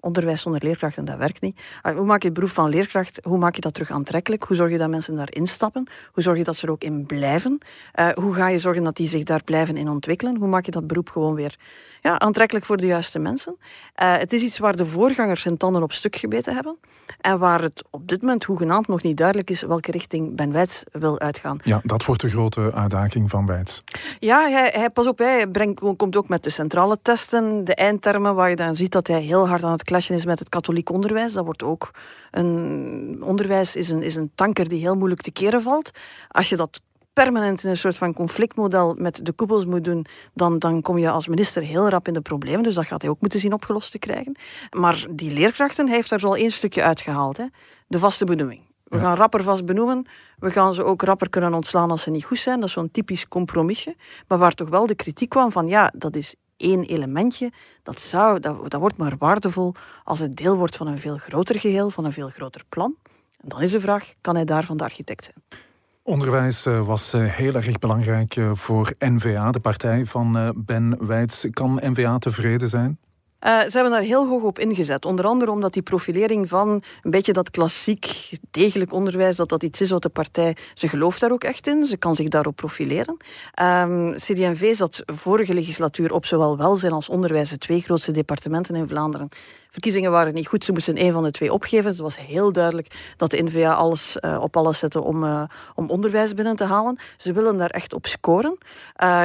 onderwijs 0.00 0.40
zonder 0.40 0.62
leerkrachten, 0.64 1.04
dat 1.04 1.16
werkt 1.16 1.40
niet. 1.40 1.60
Ah, 1.82 1.96
hoe 1.96 2.04
maak 2.06 2.20
je 2.22 2.28
het 2.28 2.36
beroep 2.36 2.50
van 2.50 2.68
leerkracht, 2.68 3.20
hoe 3.22 3.38
maak 3.38 3.54
je 3.54 3.60
dat 3.60 3.74
terug 3.74 3.90
aantrekkelijk? 3.90 4.42
Hoe 4.42 4.56
zorg 4.56 4.70
je 4.70 4.78
dat 4.78 4.88
mensen 4.88 5.16
daarin 5.16 5.46
stappen? 5.46 5.88
Hoe 6.12 6.22
zorg 6.22 6.38
je 6.38 6.44
dat 6.44 6.56
ze 6.56 6.66
er 6.66 6.72
ook 6.72 6.82
in 6.82 7.06
blijven? 7.06 7.58
Uh, 8.00 8.08
hoe 8.08 8.34
ga 8.34 8.48
je 8.48 8.58
zorgen 8.58 8.84
dat 8.84 8.96
die 8.96 9.08
zich 9.08 9.22
daar 9.22 9.44
blijven 9.44 9.76
in 9.76 9.88
ontwikkelen? 9.88 10.36
Hoe 10.36 10.48
maak 10.48 10.64
je 10.64 10.70
dat 10.70 10.86
beroep 10.86 11.08
gewoon 11.08 11.34
weer 11.34 11.56
ja, 12.02 12.18
aantrekkelijk 12.18 12.66
voor 12.66 12.76
de 12.76 12.86
juiste 12.86 13.18
mensen? 13.18 13.56
Uh, 13.58 14.16
het 14.16 14.32
is 14.32 14.42
iets 14.42 14.58
waar 14.58 14.76
de 14.76 14.86
voorgangers 14.86 15.44
hun 15.44 15.56
tanden 15.56 15.82
op 15.82 15.92
stuk 15.92 16.16
gebeten 16.16 16.54
hebben. 16.54 16.78
En 17.20 17.38
waar 17.38 17.62
het 17.62 17.84
op 17.90 18.08
dit 18.08 18.20
moment 18.20 18.44
hoegenaamd 18.44 18.88
nog 18.88 19.02
niet 19.02 19.16
duidelijk 19.16 19.50
is 19.50 19.62
welke 19.62 19.90
richting 19.90 20.36
Ben 20.36 20.52
Wijts 20.52 20.84
wil 20.92 21.20
uitgaan. 21.20 21.58
Ja, 21.64 21.80
dat 21.84 22.04
wordt 22.04 22.20
de 22.20 22.28
grote 22.28 22.72
uitdaging 22.74 23.30
van 23.30 23.46
Wijts. 23.46 23.82
Ja, 24.18 24.48
hij, 24.48 24.70
hij, 24.74 24.90
pas 24.90 25.06
op, 25.06 25.18
hij 25.18 25.46
brengt, 25.46 25.80
komt 25.96 26.16
ook 26.16 26.28
met 26.28 26.42
de 26.42 26.50
centrale 26.50 26.98
testen, 27.02 27.64
de 27.64 27.74
eindtermen, 27.74 28.34
waar 28.34 28.50
je 28.50 28.56
dan 28.56 28.76
ziet 28.76 28.92
dat 28.92 29.06
hij 29.06 29.20
heel 29.20 29.48
hard 29.48 29.64
aan 29.64 29.72
het 29.72 29.84
clashen 29.88 30.14
is 30.14 30.24
met 30.24 30.38
het 30.38 30.48
katholiek 30.48 30.90
onderwijs. 30.90 31.32
Dat 31.32 31.44
wordt 31.44 31.62
ook 31.62 31.90
een 32.30 33.20
onderwijs 33.22 33.76
is 33.76 33.88
een, 33.88 34.02
is 34.02 34.14
een 34.14 34.30
tanker 34.34 34.68
die 34.68 34.80
heel 34.80 34.96
moeilijk 34.96 35.20
te 35.20 35.30
keren 35.30 35.62
valt. 35.62 35.90
Als 36.28 36.48
je 36.48 36.56
dat 36.56 36.80
permanent 37.12 37.64
in 37.64 37.70
een 37.70 37.76
soort 37.76 37.96
van 37.96 38.14
conflictmodel 38.14 38.94
met 38.98 39.24
de 39.24 39.32
koepels 39.32 39.64
moet 39.64 39.84
doen, 39.84 40.06
dan, 40.34 40.58
dan 40.58 40.82
kom 40.82 40.98
je 40.98 41.10
als 41.10 41.28
minister 41.28 41.62
heel 41.62 41.88
rap 41.88 42.08
in 42.08 42.14
de 42.14 42.20
problemen. 42.20 42.62
Dus 42.62 42.74
dat 42.74 42.86
gaat 42.86 43.02
hij 43.02 43.10
ook 43.10 43.20
moeten 43.20 43.40
zien 43.40 43.52
opgelost 43.52 43.90
te 43.90 43.98
krijgen. 43.98 44.36
Maar 44.70 45.06
die 45.10 45.32
leerkrachten 45.32 45.88
heeft 45.88 46.10
er 46.10 46.20
wel 46.20 46.36
één 46.36 46.50
stukje 46.50 46.82
uitgehaald. 46.82 47.36
Hè? 47.36 47.44
De 47.86 47.98
vaste 47.98 48.24
benoeming. 48.24 48.62
We 48.84 48.98
gaan 48.98 49.16
rapper 49.16 49.42
vast 49.42 49.64
benoemen. 49.64 50.06
We 50.38 50.50
gaan 50.50 50.74
ze 50.74 50.84
ook 50.84 51.02
rapper 51.02 51.30
kunnen 51.30 51.54
ontslaan 51.54 51.90
als 51.90 52.02
ze 52.02 52.10
niet 52.10 52.24
goed 52.24 52.38
zijn. 52.38 52.58
Dat 52.60 52.68
is 52.68 52.74
zo'n 52.74 52.90
typisch 52.90 53.28
compromisje. 53.28 53.94
Maar 54.28 54.38
waar 54.38 54.54
toch 54.54 54.68
wel 54.68 54.86
de 54.86 54.94
kritiek 54.94 55.28
kwam 55.28 55.52
van 55.52 55.66
ja, 55.66 55.92
dat 55.96 56.16
is 56.16 56.34
één 56.58 56.82
elementje, 56.82 57.52
dat, 57.82 58.00
zou, 58.00 58.40
dat, 58.40 58.70
dat 58.70 58.80
wordt 58.80 58.96
maar 58.96 59.16
waardevol 59.18 59.74
als 60.04 60.18
het 60.18 60.36
deel 60.36 60.56
wordt 60.56 60.76
van 60.76 60.86
een 60.86 60.98
veel 60.98 61.16
groter 61.16 61.58
geheel, 61.58 61.90
van 61.90 62.04
een 62.04 62.12
veel 62.12 62.28
groter 62.28 62.62
plan. 62.68 62.96
En 63.40 63.48
dan 63.48 63.62
is 63.62 63.70
de 63.70 63.80
vraag, 63.80 64.14
kan 64.20 64.34
hij 64.34 64.44
daarvan 64.44 64.76
de 64.76 64.84
architect 64.84 65.24
zijn? 65.24 65.64
Onderwijs 66.08 66.66
eh, 66.66 66.86
was 66.86 67.12
eh, 67.12 67.24
heel 67.24 67.54
erg 67.54 67.78
belangrijk 67.78 68.36
eh, 68.36 68.50
voor 68.54 68.92
NVA, 68.98 69.50
de 69.50 69.60
partij 69.60 70.06
van 70.06 70.54
Ben 70.56 71.06
Wijts. 71.06 71.46
Kan 71.50 71.80
NVA 71.82 72.18
tevreden 72.18 72.68
zijn? 72.68 72.98
Uh, 73.46 73.60
ze 73.60 73.70
hebben 73.70 73.90
daar 73.90 74.00
heel 74.00 74.28
hoog 74.28 74.42
op 74.42 74.58
ingezet. 74.58 75.04
Onder 75.04 75.24
andere 75.24 75.50
omdat 75.50 75.72
die 75.72 75.82
profilering 75.82 76.48
van 76.48 76.82
een 77.02 77.10
beetje 77.10 77.32
dat 77.32 77.50
klassiek, 77.50 78.30
degelijk 78.50 78.92
onderwijs, 78.92 79.36
dat 79.36 79.48
dat 79.48 79.62
iets 79.62 79.80
is 79.80 79.90
wat 79.90 80.02
de 80.02 80.08
partij, 80.08 80.56
ze 80.74 80.88
gelooft 80.88 81.20
daar 81.20 81.32
ook 81.32 81.44
echt 81.44 81.66
in. 81.66 81.86
Ze 81.86 81.96
kan 81.96 82.14
zich 82.14 82.28
daarop 82.28 82.56
profileren. 82.56 83.12
Um, 83.12 83.18
ehm, 83.54 84.14
CD&V 84.14 84.74
zat 84.74 85.02
vorige 85.06 85.54
legislatuur 85.54 86.12
op 86.12 86.26
zowel 86.26 86.56
welzijn 86.56 86.92
als 86.92 87.08
onderwijs, 87.08 87.50
de 87.50 87.58
twee 87.58 87.80
grootste 87.80 88.12
departementen 88.12 88.74
in 88.74 88.88
Vlaanderen. 88.88 89.28
Verkiezingen 89.70 90.10
waren 90.10 90.34
niet 90.34 90.46
goed, 90.46 90.64
ze 90.64 90.72
moesten 90.72 91.00
een 91.04 91.12
van 91.12 91.22
de 91.22 91.30
twee 91.30 91.52
opgeven. 91.52 91.90
Het 91.90 91.98
was 91.98 92.18
heel 92.18 92.52
duidelijk 92.52 93.14
dat 93.16 93.30
de 93.30 93.42
NVA 93.42 93.72
alles 93.72 94.16
uh, 94.20 94.38
op 94.42 94.56
alles 94.56 94.78
zette 94.78 95.02
om, 95.02 95.24
uh, 95.24 95.42
om 95.74 95.90
onderwijs 95.90 96.34
binnen 96.34 96.56
te 96.56 96.64
halen. 96.64 96.98
Ze 97.16 97.32
willen 97.32 97.56
daar 97.56 97.70
echt 97.70 97.94
op 97.94 98.06
scoren. 98.06 98.58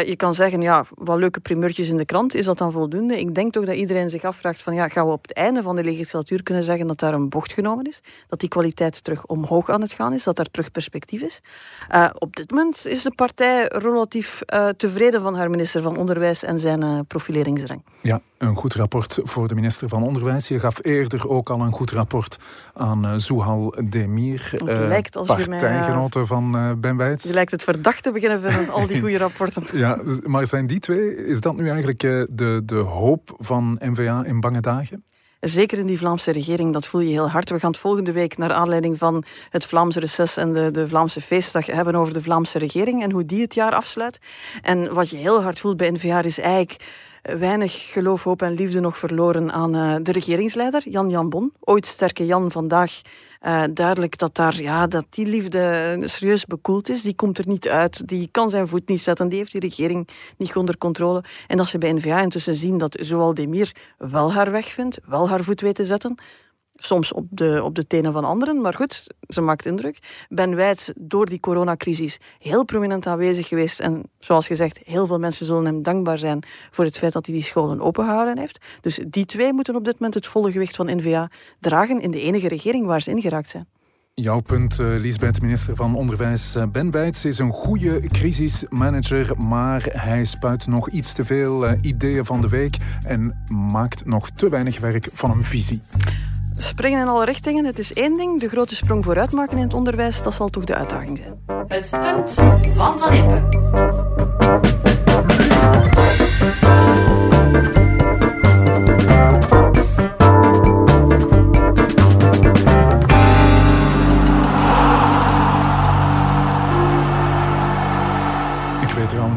je 0.06 0.14
kan 0.18 0.34
zeggen, 0.34 0.62
ja, 0.62 0.86
wat 0.96 1.18
leuke 1.18 1.40
primeurtjes 1.40 1.90
in 1.90 1.98
de 1.98 2.06
krant, 2.06 2.34
is 2.34 2.46
dat 2.46 2.58
dan 2.58 2.72
voldoende? 2.72 3.20
Ik 3.20 3.36
denk 3.36 3.52
toch 3.52 3.66
dat 3.66 3.76
iedereen 3.76 4.03
zich 4.10 4.24
afvraagt 4.24 4.64
van 4.64 4.74
ja, 4.74 4.88
gaan 4.88 5.06
we 5.06 5.12
op 5.12 5.22
het 5.22 5.34
einde 5.34 5.62
van 5.62 5.76
de 5.76 5.84
legislatuur 5.84 6.44
kunnen 6.44 6.64
zeggen 6.64 6.88
dat 6.88 7.00
daar 7.00 7.14
een 7.14 7.30
bocht 7.30 7.54
genomen 7.54 7.86
is, 7.86 8.02
dat 8.28 8.40
die 8.40 8.50
kwaliteit 8.50 9.04
terug 9.04 9.26
omhoog 9.26 9.70
aan 9.70 9.82
het 9.82 9.94
gaan 9.94 10.14
is, 10.14 10.24
dat 10.24 10.36
daar 10.36 10.52
terug 10.52 10.72
perspectief 10.72 11.22
is. 11.22 11.42
Uh, 11.92 12.10
op 12.18 12.36
dit 12.36 12.52
moment 12.52 12.86
is 12.86 13.04
de 13.04 13.12
partij 13.16 13.66
relatief 13.68 14.42
uh, 14.54 14.70
tevreden 14.70 15.22
van 15.22 15.36
haar 15.36 15.50
minister 15.50 15.82
van 15.82 15.98
Onderwijs 15.98 16.44
en 16.44 16.60
zijn 16.60 16.82
uh, 16.82 17.00
profileringsrang. 17.08 17.84
Ja, 18.02 18.22
een 18.48 18.56
goed 18.56 18.74
rapport 18.74 19.20
voor 19.24 19.48
de 19.48 19.56
minister 19.56 19.90
van 19.90 20.04
Onderwijs. 20.04 20.48
Je 20.48 20.60
gaf 20.60 20.78
eerder 20.82 21.30
ook 21.30 21.50
al 21.50 21.60
een 21.60 21.72
goed 21.72 21.92
rapport 21.92 22.38
aan 22.74 23.06
uh, 23.06 23.14
Zouhal 23.18 23.76
Demir, 23.86 24.52
uh, 24.54 24.88
partijgenote 25.26 26.18
mij, 26.18 26.28
van 26.28 26.78
Ben 26.82 26.98
Wijts. 26.98 27.24
Je 27.24 27.34
lijkt 27.34 27.52
het 27.52 27.64
verdacht 27.64 28.04
te 28.04 28.12
beginnen 28.12 28.42
vinden, 28.42 28.74
al 28.74 28.88
die 28.88 29.00
goede 29.00 29.18
rapporten. 29.28 29.78
ja, 29.78 30.04
maar 30.26 30.48
zijn 30.48 30.68
die 30.68 30.80
twee, 30.80 31.16
is 31.16 31.40
dat 31.40 31.56
nu 31.56 31.70
eigenlijk 31.70 32.00
de, 32.00 32.62
de 32.66 32.76
hoop 32.76 33.36
van 33.38 33.80
NVA 33.80 34.24
in 34.26 34.40
bange 34.40 34.62
dagen? 34.62 35.04
Zeker 35.44 35.78
in 35.78 35.86
die 35.86 35.98
Vlaamse 35.98 36.32
regering, 36.32 36.74
dat 36.74 36.86
voel 36.86 37.02
je 37.02 37.12
heel 37.12 37.30
hard. 37.30 37.50
We 37.50 37.60
gaan 37.60 37.72
het 37.72 37.80
volgende 37.80 38.12
week, 38.12 38.38
naar 38.38 38.54
aanleiding 38.54 38.98
van 38.98 39.24
het 39.50 39.66
Vlaamse 39.66 40.00
reces 40.00 40.38
en 40.38 40.54
de, 40.54 40.72
de 40.72 40.88
Vlaamse 40.88 41.22
feestdag, 41.22 41.66
hebben 41.66 41.96
over 41.96 42.14
de 42.14 42.22
Vlaamse 42.22 42.60
regering 42.60 43.04
en 43.04 43.12
hoe 43.12 43.26
die 43.26 43.42
het 43.42 43.54
jaar 43.54 43.74
afsluit. 43.74 44.20
En 44.62 44.94
wat 44.94 45.10
je 45.10 45.18
heel 45.18 45.44
hard 45.44 45.60
voelt 45.60 45.78
bij 45.78 45.92
NVA 45.92 46.22
is 46.22 46.40
eigenlijk 46.40 46.84
weinig 47.24 47.92
geloof, 47.92 48.24
hoop 48.24 48.42
en 48.42 48.54
liefde 48.54 48.80
nog 48.80 48.98
verloren 48.98 49.52
aan 49.52 49.76
uh, 49.76 49.96
de 50.02 50.12
regeringsleider, 50.12 50.90
Jan 50.90 51.10
Jan 51.10 51.30
Bon. 51.30 51.54
Ooit 51.60 51.86
sterke 51.86 52.26
Jan, 52.26 52.52
vandaag 52.52 53.02
uh, 53.42 53.64
duidelijk 53.74 54.18
dat, 54.18 54.36
daar, 54.36 54.62
ja, 54.62 54.88
dat 54.88 55.06
die 55.10 55.26
liefde 55.26 55.98
serieus 56.02 56.46
bekoeld 56.46 56.90
is. 56.90 57.02
Die 57.02 57.16
komt 57.16 57.38
er 57.38 57.48
niet 57.48 57.68
uit, 57.68 58.08
die 58.08 58.30
kan 58.32 58.50
zijn 58.50 58.68
voet 58.68 58.88
niet 58.88 59.02
zetten, 59.02 59.30
die 59.30 59.38
heeft 59.38 59.52
die 59.52 59.62
regering 59.62 60.08
niet 60.38 60.56
onder 60.56 60.78
controle. 60.78 61.24
En 61.48 61.60
als 61.60 61.70
ze 61.70 61.78
bij 61.78 61.94
N-VA 61.94 62.22
intussen 62.22 62.56
zien 62.56 62.78
dat 62.78 62.98
zowel 63.02 63.34
Demir 63.34 63.76
wel 63.98 64.34
haar 64.34 64.52
weg 64.52 64.66
vindt, 64.66 65.00
wel 65.06 65.30
haar 65.30 65.44
voet 65.44 65.62
weet 65.62 65.76
te 65.76 65.86
zetten, 65.86 66.18
soms 66.76 67.14
op 67.14 67.26
de, 67.30 67.64
op 67.64 67.76
de 67.76 67.88
tenen 67.88 68.14
van 68.14 68.24
anderen, 68.24 68.62
maar 68.62 68.74
goed, 68.74 69.08
ze 69.28 69.42
maakt 69.42 69.66
indruk. 69.66 70.26
Ben 70.30 70.56
Wijts 70.56 70.92
door 70.96 71.26
die 71.26 71.40
coronacrisis 71.40 72.20
heel 72.40 72.66
prominent 72.66 73.08
aanwezig 73.08 73.48
geweest 73.48 73.80
en 73.80 74.04
zoals 74.18 74.48
gezegd, 74.48 74.80
heel 74.84 75.08
veel 75.08 75.20
mensen 75.20 75.46
zullen 75.46 75.66
hem 75.66 75.84
dankbaar 75.84 76.18
zijn 76.18 76.44
voor 76.72 76.86
het 76.86 76.98
feit 76.98 77.14
dat 77.14 77.26
hij 77.26 77.36
die 77.36 77.44
scholen 77.44 77.82
opengehouden 77.82 78.38
heeft. 78.38 78.66
Dus 78.82 79.00
die 79.08 79.26
twee 79.26 79.54
moeten 79.54 79.76
op 79.76 79.84
dit 79.84 79.94
moment 79.94 80.14
het 80.14 80.28
volle 80.28 80.52
gewicht 80.52 80.76
van 80.76 80.98
NVA 80.98 81.30
dragen 81.60 82.02
in 82.02 82.12
de 82.12 82.22
enige 82.22 82.48
regering 82.48 82.86
waar 82.86 83.02
ze 83.02 83.12
ingeraakt 83.12 83.50
zijn. 83.50 83.68
Jouw 84.16 84.40
punt, 84.40 84.80
uh, 84.80 85.00
Lisbeth, 85.00 85.42
minister 85.42 85.76
van 85.76 85.96
Onderwijs 85.96 86.56
uh, 86.56 86.64
Ben 86.72 86.92
Wijts, 86.92 87.26
is 87.26 87.40
een 87.40 87.52
goede 87.52 88.02
crisismanager, 88.08 89.38
maar 89.38 89.82
hij 89.92 90.24
spuit 90.24 90.68
nog 90.68 90.90
iets 90.90 91.14
te 91.14 91.26
veel 91.26 91.66
uh, 91.66 91.72
ideeën 91.82 92.26
van 92.26 92.42
de 92.42 92.50
week 92.50 92.76
en 93.06 93.44
maakt 93.72 94.06
nog 94.06 94.30
te 94.30 94.50
weinig 94.50 94.80
werk 94.80 95.08
van 95.14 95.32
een 95.32 95.44
visie. 95.44 95.82
Springen 96.64 97.02
in 97.02 97.08
alle 97.08 97.26
richtingen, 97.26 97.66
het 97.66 97.80
is 97.80 97.94
één 97.94 98.18
ding. 98.18 98.40
De 98.40 98.50
grote 98.50 98.76
sprong 98.76 99.04
vooruit 99.04 99.32
maken 99.32 99.58
in 99.58 99.64
het 99.64 99.74
onderwijs, 99.74 100.24
dat 100.24 100.34
zal 100.34 100.50
toch 100.50 100.64
de 100.64 100.76
uitdaging 100.76 101.18
zijn. 101.18 101.44
Het 101.68 101.90
punt 101.90 102.34
van 102.76 103.00
Van 103.00 103.14
Impe. 103.14 103.42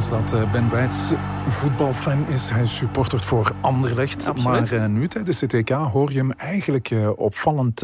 Dat 0.09 0.33
eh, 0.33 0.53
Ben 0.53 0.71
Wijts 0.71 1.13
voetbalfan 1.49 2.27
is. 2.29 2.51
Hij 2.51 2.67
supportert 2.67 3.25
voor 3.25 3.53
Anderlecht. 3.61 4.35
Maar 4.45 4.73
uh, 4.73 4.87
nu 4.87 5.09
tijdens 5.09 5.39
de 5.39 5.47
TK 5.47 5.69
hoor 5.71 6.13
je 6.13 6.19
hem 6.19 6.33
eigenlijk 6.33 6.91
uh, 6.91 7.11
opvallend 7.17 7.81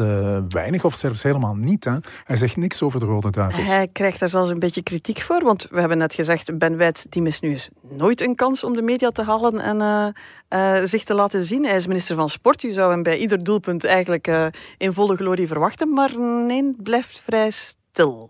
weinig 0.49 0.85
of 0.85 0.95
zelfs 0.95 1.23
helemaal 1.23 1.55
niet. 1.55 1.83
Hè? 1.83 1.95
Hij 2.23 2.35
zegt 2.35 2.57
niks 2.57 2.81
over 2.81 2.99
de 2.99 3.05
Rode 3.05 3.29
Duivels. 3.29 3.67
Hij 3.67 3.87
krijgt 3.87 4.19
daar 4.19 4.29
zelfs 4.29 4.49
een 4.49 4.59
beetje 4.59 4.83
kritiek 4.83 5.21
voor. 5.21 5.43
Want 5.43 5.67
we 5.71 5.79
hebben 5.79 5.97
net 5.97 6.13
gezegd, 6.13 6.57
Ben 6.57 6.77
Wijts 6.77 7.05
die 7.09 7.21
mist 7.21 7.41
nu 7.41 7.49
eens 7.49 7.69
nooit 7.89 8.21
een 8.21 8.35
kans 8.35 8.63
om 8.63 8.75
de 8.75 8.81
media 8.81 9.09
te 9.09 9.23
halen 9.23 9.59
en 9.59 10.87
zich 10.87 11.03
te 11.03 11.13
laten 11.13 11.43
zien. 11.43 11.65
Hij 11.65 11.75
is 11.75 11.87
minister 11.87 12.15
van 12.15 12.29
Sport. 12.29 12.61
Je 12.61 12.73
zou 12.73 12.91
hem 12.91 13.03
bij 13.03 13.17
ieder 13.17 13.43
doelpunt 13.43 13.83
eigenlijk 13.83 14.51
in 14.77 14.93
volle 14.93 15.15
glorie 15.15 15.47
verwachten. 15.47 15.93
Maar 15.93 16.19
nee, 16.19 16.75
blijft 16.83 17.19
vrij 17.19 17.51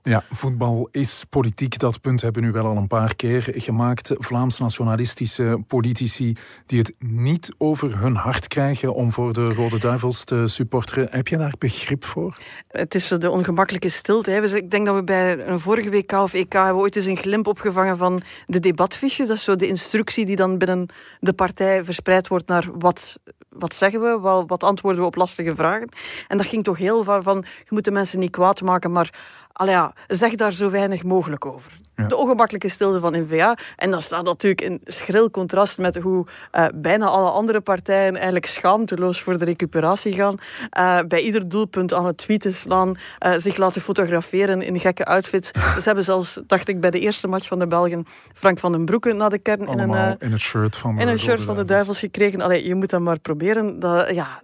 ja, 0.04 0.24
voetbal 0.32 0.88
is 0.92 1.24
politiek. 1.30 1.80
Dat 1.80 2.02
punt 2.02 2.22
hebben 2.22 2.42
we 2.42 2.48
nu 2.48 2.54
wel 2.54 2.66
al 2.66 2.78
een 2.78 2.88
paar 2.88 3.16
keer 3.16 3.50
gemaakt. 3.56 4.14
Vlaams-nationalistische 4.18 5.64
politici 5.68 6.36
die 6.66 6.80
het 6.80 6.94
niet 7.00 7.54
over 7.58 8.00
hun 8.00 8.16
hart 8.16 8.48
krijgen 8.48 8.94
om 8.94 9.12
voor 9.12 9.34
de 9.34 9.46
Rode 9.46 9.80
Duivels 9.80 10.24
te 10.24 10.48
supporteren. 10.48 11.08
Heb 11.12 11.28
je 11.28 11.38
daar 11.38 11.54
begrip 11.60 12.06
voor? 12.06 12.38
Het 12.68 12.96
is 12.96 13.08
de 13.08 13.30
ongemakkelijke 13.30 13.90
stilte. 13.90 14.32
Hè. 14.32 14.56
Ik 14.56 14.72
denk 14.72 14.86
dat 14.86 14.96
we 14.96 15.04
bij 15.04 15.48
een 15.48 15.60
vorige 15.60 15.90
WK 15.90 16.12
of 16.12 16.34
EK 16.34 16.54
hebben 16.54 16.76
ooit 16.76 16.96
eens 16.96 17.06
een 17.06 17.18
glimp 17.18 17.48
opgevangen 17.48 17.98
van 17.98 18.22
de 18.46 18.60
debatfiche. 18.60 19.26
Dat 19.26 19.38
is 19.38 19.44
zo 19.44 19.56
de 19.56 19.68
instructie 19.68 20.26
die 20.26 20.36
dan 20.36 20.58
binnen 20.58 20.90
de 21.20 21.34
partij 21.34 21.84
verspreid 21.84 22.28
wordt 22.28 22.48
naar 22.48 22.70
wat 22.78 23.18
wat 23.58 23.74
zeggen 23.74 24.02
we, 24.02 24.20
wat 24.48 24.64
antwoorden 24.64 25.02
we 25.02 25.08
op 25.08 25.16
lastige 25.16 25.56
vragen. 25.56 25.90
En 26.28 26.38
dat 26.38 26.46
ging 26.46 26.64
toch 26.64 26.78
heel 26.78 27.04
ver 27.04 27.24
van, 27.24 27.38
je 27.38 27.70
moet 27.70 27.84
de 27.84 27.92
mensen 27.92 28.20
niet 28.20 28.32
kwaad 28.32 28.62
maken, 28.62 28.92
maar 28.92 29.14
allee 29.54 29.74
ja, 29.74 29.94
zeg 30.08 30.36
daar 30.36 30.52
zo 30.52 30.70
weinig 30.70 31.04
mogelijk 31.04 31.46
over. 31.46 31.72
De 32.08 32.18
ongemakkelijke 32.18 32.70
stilte 32.70 33.00
van 33.00 33.22
N-VA. 33.22 33.58
En 33.76 33.92
dat 33.92 34.02
staat 34.02 34.26
natuurlijk 34.26 34.62
in 34.62 34.82
schril 34.84 35.32
contrast 35.32 35.78
met 35.78 35.96
hoe 35.96 36.28
uh, 36.52 36.66
bijna 36.76 37.06
alle 37.06 37.30
andere 37.30 37.62
partijen 37.62 38.16
eigenlijk 38.16 38.46
schaamteloos 38.46 39.22
voor 39.22 39.38
de 39.38 39.46
recuperatie 39.46 40.14
gaan. 40.14 40.36
Uh, 40.80 41.00
bij 41.08 41.22
ieder 41.22 41.50
doelpunt 41.50 41.94
aan 41.94 42.06
het 42.06 42.18
tweeten 42.18 42.54
slaan, 42.54 42.98
uh, 43.26 43.34
zich 43.38 43.58
laten 43.58 43.82
fotograferen 43.82 44.62
in 44.62 44.80
gekke 44.80 45.06
outfits. 45.06 45.52
Ze 45.80 45.84
hebben 45.84 46.04
zelfs, 46.04 46.42
dacht 46.48 46.68
ik, 46.68 46.82
bij 46.82 46.90
de 46.90 47.00
eerste 47.00 47.28
match 47.28 47.48
van 47.48 47.60
de 47.60 47.68
Belgen 47.68 48.06
Frank 48.34 48.60
van 48.60 48.72
den 48.72 48.86
Broeke 48.86 49.14
naar 49.14 49.30
de 49.30 49.40
kern 49.40 49.68
in 49.68 49.80
een, 49.80 50.16
in 50.20 50.32
het 50.32 50.42
shirt 50.42 50.76
van 50.76 50.96
de, 50.96 51.02
in 51.02 51.08
een 51.08 51.20
shirt 51.20 51.42
van 51.42 51.56
de 51.56 51.66
Duivels 51.66 52.00
gekregen. 52.00 52.42
Allee, 52.42 52.68
je 52.68 52.76
moet 52.76 52.90
dat 52.90 53.02
maar 53.02 53.20
proberen. 53.20 53.80
Dat, 53.80 54.10
ja, 54.10 54.42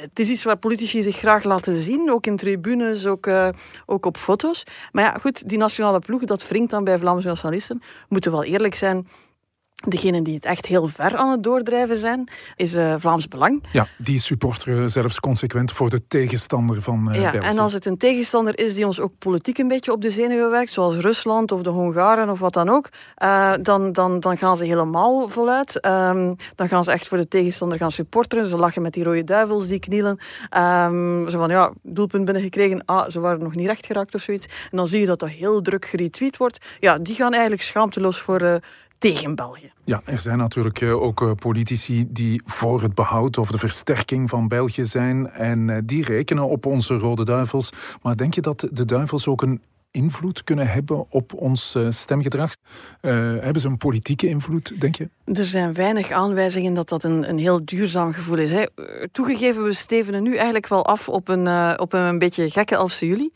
het 0.00 0.18
is 0.18 0.28
iets 0.28 0.44
waar 0.44 0.56
politici 0.56 1.02
zich 1.02 1.16
graag 1.16 1.44
laten 1.44 1.76
zien, 1.76 2.10
ook 2.10 2.26
in 2.26 2.36
tribunes, 2.36 3.06
ook, 3.06 3.26
uh, 3.26 3.48
ook 3.86 4.06
op 4.06 4.16
foto's. 4.16 4.64
Maar 4.92 5.04
ja, 5.04 5.18
goed, 5.20 5.48
die 5.48 5.58
nationale 5.58 5.98
ploeg, 5.98 6.24
dat 6.24 6.48
wringt 6.48 6.70
dan 6.70 6.84
bij 6.84 6.98
Vlaamse 6.98 7.28
nationalisten. 7.28 7.78
We 7.80 8.06
moeten 8.08 8.30
wel 8.30 8.44
eerlijk 8.44 8.74
zijn, 8.74 9.08
Degenen 9.86 10.22
die 10.22 10.34
het 10.34 10.44
echt 10.44 10.66
heel 10.66 10.86
ver 10.86 11.16
aan 11.16 11.30
het 11.30 11.42
doordrijven 11.42 11.98
zijn, 11.98 12.28
is 12.56 12.74
uh, 12.74 12.94
Vlaams 12.98 13.28
Belang. 13.28 13.62
Ja, 13.72 13.86
die 13.96 14.18
supporteren 14.18 14.90
zelfs 14.90 15.20
consequent 15.20 15.72
voor 15.72 15.90
de 15.90 16.06
tegenstander 16.06 16.82
van 16.82 17.08
uh, 17.10 17.20
ja, 17.20 17.32
En 17.32 17.58
als 17.58 17.72
het 17.72 17.86
een 17.86 17.98
tegenstander 17.98 18.58
is 18.58 18.74
die 18.74 18.86
ons 18.86 19.00
ook 19.00 19.12
politiek 19.18 19.58
een 19.58 19.68
beetje 19.68 19.92
op 19.92 20.02
de 20.02 20.10
zenuwen 20.10 20.50
werkt, 20.50 20.72
zoals 20.72 20.96
Rusland 20.96 21.52
of 21.52 21.62
de 21.62 21.70
Hongaren 21.70 22.30
of 22.30 22.38
wat 22.38 22.52
dan 22.52 22.68
ook, 22.68 22.88
uh, 23.22 23.52
dan, 23.62 23.92
dan, 23.92 24.20
dan 24.20 24.38
gaan 24.38 24.56
ze 24.56 24.64
helemaal 24.64 25.28
voluit. 25.28 25.86
Um, 25.86 26.36
dan 26.54 26.68
gaan 26.68 26.84
ze 26.84 26.92
echt 26.92 27.08
voor 27.08 27.18
de 27.18 27.28
tegenstander 27.28 27.78
gaan 27.78 27.92
supporteren. 27.92 28.46
Ze 28.46 28.56
lachen 28.56 28.82
met 28.82 28.92
die 28.92 29.04
rode 29.04 29.24
duivels 29.24 29.68
die 29.68 29.78
knielen. 29.78 30.18
Um, 30.56 31.30
zo 31.30 31.38
van, 31.38 31.50
ja, 31.50 31.72
doelpunt 31.82 32.24
binnengekregen. 32.24 32.84
Ah, 32.84 33.08
ze 33.08 33.20
waren 33.20 33.42
nog 33.42 33.54
niet 33.54 33.66
recht 33.66 33.86
geraakt 33.86 34.14
of 34.14 34.20
zoiets. 34.20 34.46
En 34.46 34.76
dan 34.76 34.88
zie 34.88 35.00
je 35.00 35.06
dat 35.06 35.18
dat 35.18 35.28
heel 35.28 35.62
druk 35.62 35.84
geretweet 35.84 36.36
wordt. 36.36 36.64
Ja, 36.80 36.98
die 36.98 37.14
gaan 37.14 37.32
eigenlijk 37.32 37.62
schaamteloos 37.62 38.20
voor 38.20 38.60
tegen 38.98 39.34
België. 39.34 39.72
Ja, 39.84 40.00
er 40.04 40.18
zijn 40.18 40.38
natuurlijk 40.38 40.80
eh, 40.80 41.02
ook 41.02 41.22
eh, 41.22 41.30
politici 41.32 42.06
die 42.08 42.42
voor 42.44 42.82
het 42.82 42.94
behoud 42.94 43.38
of 43.38 43.50
de 43.50 43.58
versterking 43.58 44.30
van 44.30 44.48
België 44.48 44.84
zijn. 44.84 45.30
En 45.30 45.70
eh, 45.70 45.78
die 45.84 46.04
rekenen 46.04 46.48
op 46.48 46.66
onze 46.66 46.94
Rode 46.94 47.24
Duivels. 47.24 47.70
Maar 48.02 48.16
denk 48.16 48.34
je 48.34 48.40
dat 48.40 48.68
de 48.72 48.84
Duivels 48.84 49.26
ook 49.26 49.42
een 49.42 49.62
invloed 49.90 50.44
kunnen 50.44 50.66
hebben 50.66 51.06
op 51.10 51.32
ons 51.34 51.78
stemgedrag? 51.88 52.52
Uh, 53.00 53.12
hebben 53.40 53.60
ze 53.60 53.68
een 53.68 53.76
politieke 53.76 54.28
invloed, 54.28 54.80
denk 54.80 54.94
je? 54.96 55.08
Er 55.24 55.44
zijn 55.44 55.74
weinig 55.74 56.10
aanwijzingen 56.10 56.74
dat 56.74 56.88
dat 56.88 57.04
een, 57.04 57.28
een 57.28 57.38
heel 57.38 57.64
duurzaam 57.64 58.12
gevoel 58.12 58.38
is. 58.38 58.52
Hè. 58.52 58.64
Toegegeven, 59.12 59.64
we 59.64 59.72
stevenen 59.72 60.22
nu 60.22 60.34
eigenlijk 60.34 60.68
wel 60.68 60.86
af 60.86 61.08
op 61.08 61.28
een, 61.28 61.46
uh, 61.46 61.74
op 61.76 61.92
een 61.92 62.18
beetje 62.18 62.50
gekke 62.50 62.74
11 62.74 63.00
juli. 63.00 63.30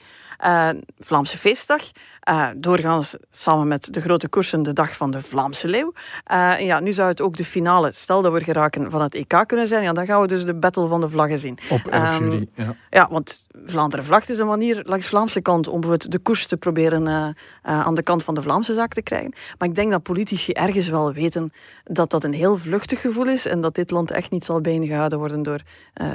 Uh, 0.44 0.68
Vlaamse 0.98 1.38
feestdag. 1.38 1.82
Uh, 2.28 2.48
doorgaans 2.56 3.16
samen 3.30 3.68
met 3.68 3.94
de 3.94 4.00
grote 4.00 4.28
koersen 4.28 4.62
de 4.62 4.72
dag 4.72 4.96
van 4.96 5.10
de 5.10 5.22
Vlaamse 5.22 5.68
leeuw. 5.68 5.92
Uh, 6.32 6.60
ja, 6.60 6.80
nu 6.80 6.92
zou 6.92 7.08
het 7.08 7.20
ook 7.20 7.36
de 7.36 7.44
finale, 7.44 7.90
stel 7.94 8.22
dat 8.22 8.32
we 8.32 8.44
geraken, 8.44 8.90
van 8.90 9.02
het 9.02 9.14
EK 9.14 9.44
kunnen 9.46 9.68
zijn. 9.68 9.82
Ja, 9.82 9.92
dan 9.92 10.06
gaan 10.06 10.20
we 10.20 10.26
dus 10.26 10.44
de 10.44 10.54
battle 10.54 10.88
van 10.88 11.00
de 11.00 11.08
vlaggen 11.08 11.38
zien. 11.38 11.58
Op 11.70 11.86
11 11.86 12.18
um, 12.18 12.30
juli, 12.30 12.50
ja. 12.54 12.76
Ja, 12.90 13.08
want 13.10 13.46
Vlaanderen 13.64 14.04
vlagt 14.04 14.30
is 14.30 14.38
een 14.38 14.46
manier 14.46 14.82
langs 14.84 15.04
de 15.04 15.10
Vlaamse 15.10 15.40
kant 15.40 15.68
om 15.68 15.80
bijvoorbeeld 15.80 16.12
de 16.12 16.18
koers 16.18 16.46
te 16.46 16.56
proberen 16.56 17.34
aan 17.62 17.94
de 17.94 18.02
kant 18.02 18.24
van 18.24 18.34
de 18.34 18.42
Vlaamse 18.42 18.74
zaak 18.74 18.92
te 18.92 19.02
krijgen. 19.02 19.32
Maar 19.58 19.68
ik 19.68 19.74
denk 19.74 19.90
dat 19.90 20.02
politici 20.02 20.52
ergens 20.52 20.88
wel 20.88 21.12
weten 21.12 21.52
dat 21.84 22.10
dat 22.10 22.24
een 22.24 22.32
heel 22.32 22.56
vluchtig 22.56 23.00
gevoel 23.00 23.26
is 23.26 23.46
en 23.46 23.60
dat 23.60 23.74
dit 23.74 23.90
land 23.90 24.10
echt 24.10 24.30
niet 24.30 24.44
zal 24.44 24.60
bijgehouden 24.60 25.18
worden 25.18 25.42
door 25.42 25.60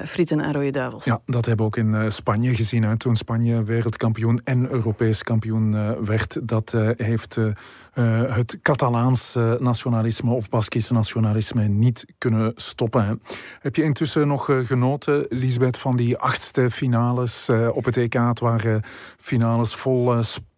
frieten 0.05 0.39
en 0.39 0.53
rode 0.53 0.69
duivels. 0.69 1.03
Ja, 1.03 1.19
dat 1.25 1.45
hebben 1.45 1.65
we 1.65 1.71
ook 1.71 1.85
in 1.85 2.11
Spanje 2.11 2.55
gezien. 2.55 2.83
Hè, 2.83 2.97
toen 2.97 3.15
Spanje 3.15 3.63
wereldkampioen 3.63 4.12
en 4.43 4.69
Europees 4.69 5.23
kampioen 5.23 5.73
uh, 5.73 5.91
werd. 6.05 6.47
Dat 6.47 6.73
uh, 6.73 6.89
heeft 6.97 7.37
uh, 7.37 7.53
het 8.35 8.57
Catalaans 8.61 9.37
nationalisme 9.59 10.31
of 10.31 10.49
Baskisch 10.49 10.89
nationalisme 10.89 11.67
niet 11.67 12.05
kunnen 12.17 12.51
stoppen. 12.55 13.21
Heb 13.59 13.75
je 13.75 13.83
intussen 13.83 14.27
nog 14.27 14.49
genoten, 14.63 15.25
Lisbeth, 15.29 15.77
van 15.77 15.95
die 15.95 16.17
achtste 16.17 16.71
finales 16.71 17.49
op 17.73 17.85
het 17.85 17.97
EK? 17.97 18.13
Het 18.13 18.39
waren 18.39 18.81
finales 19.19 19.75
vol 19.75 20.23
spanning, 20.23 20.52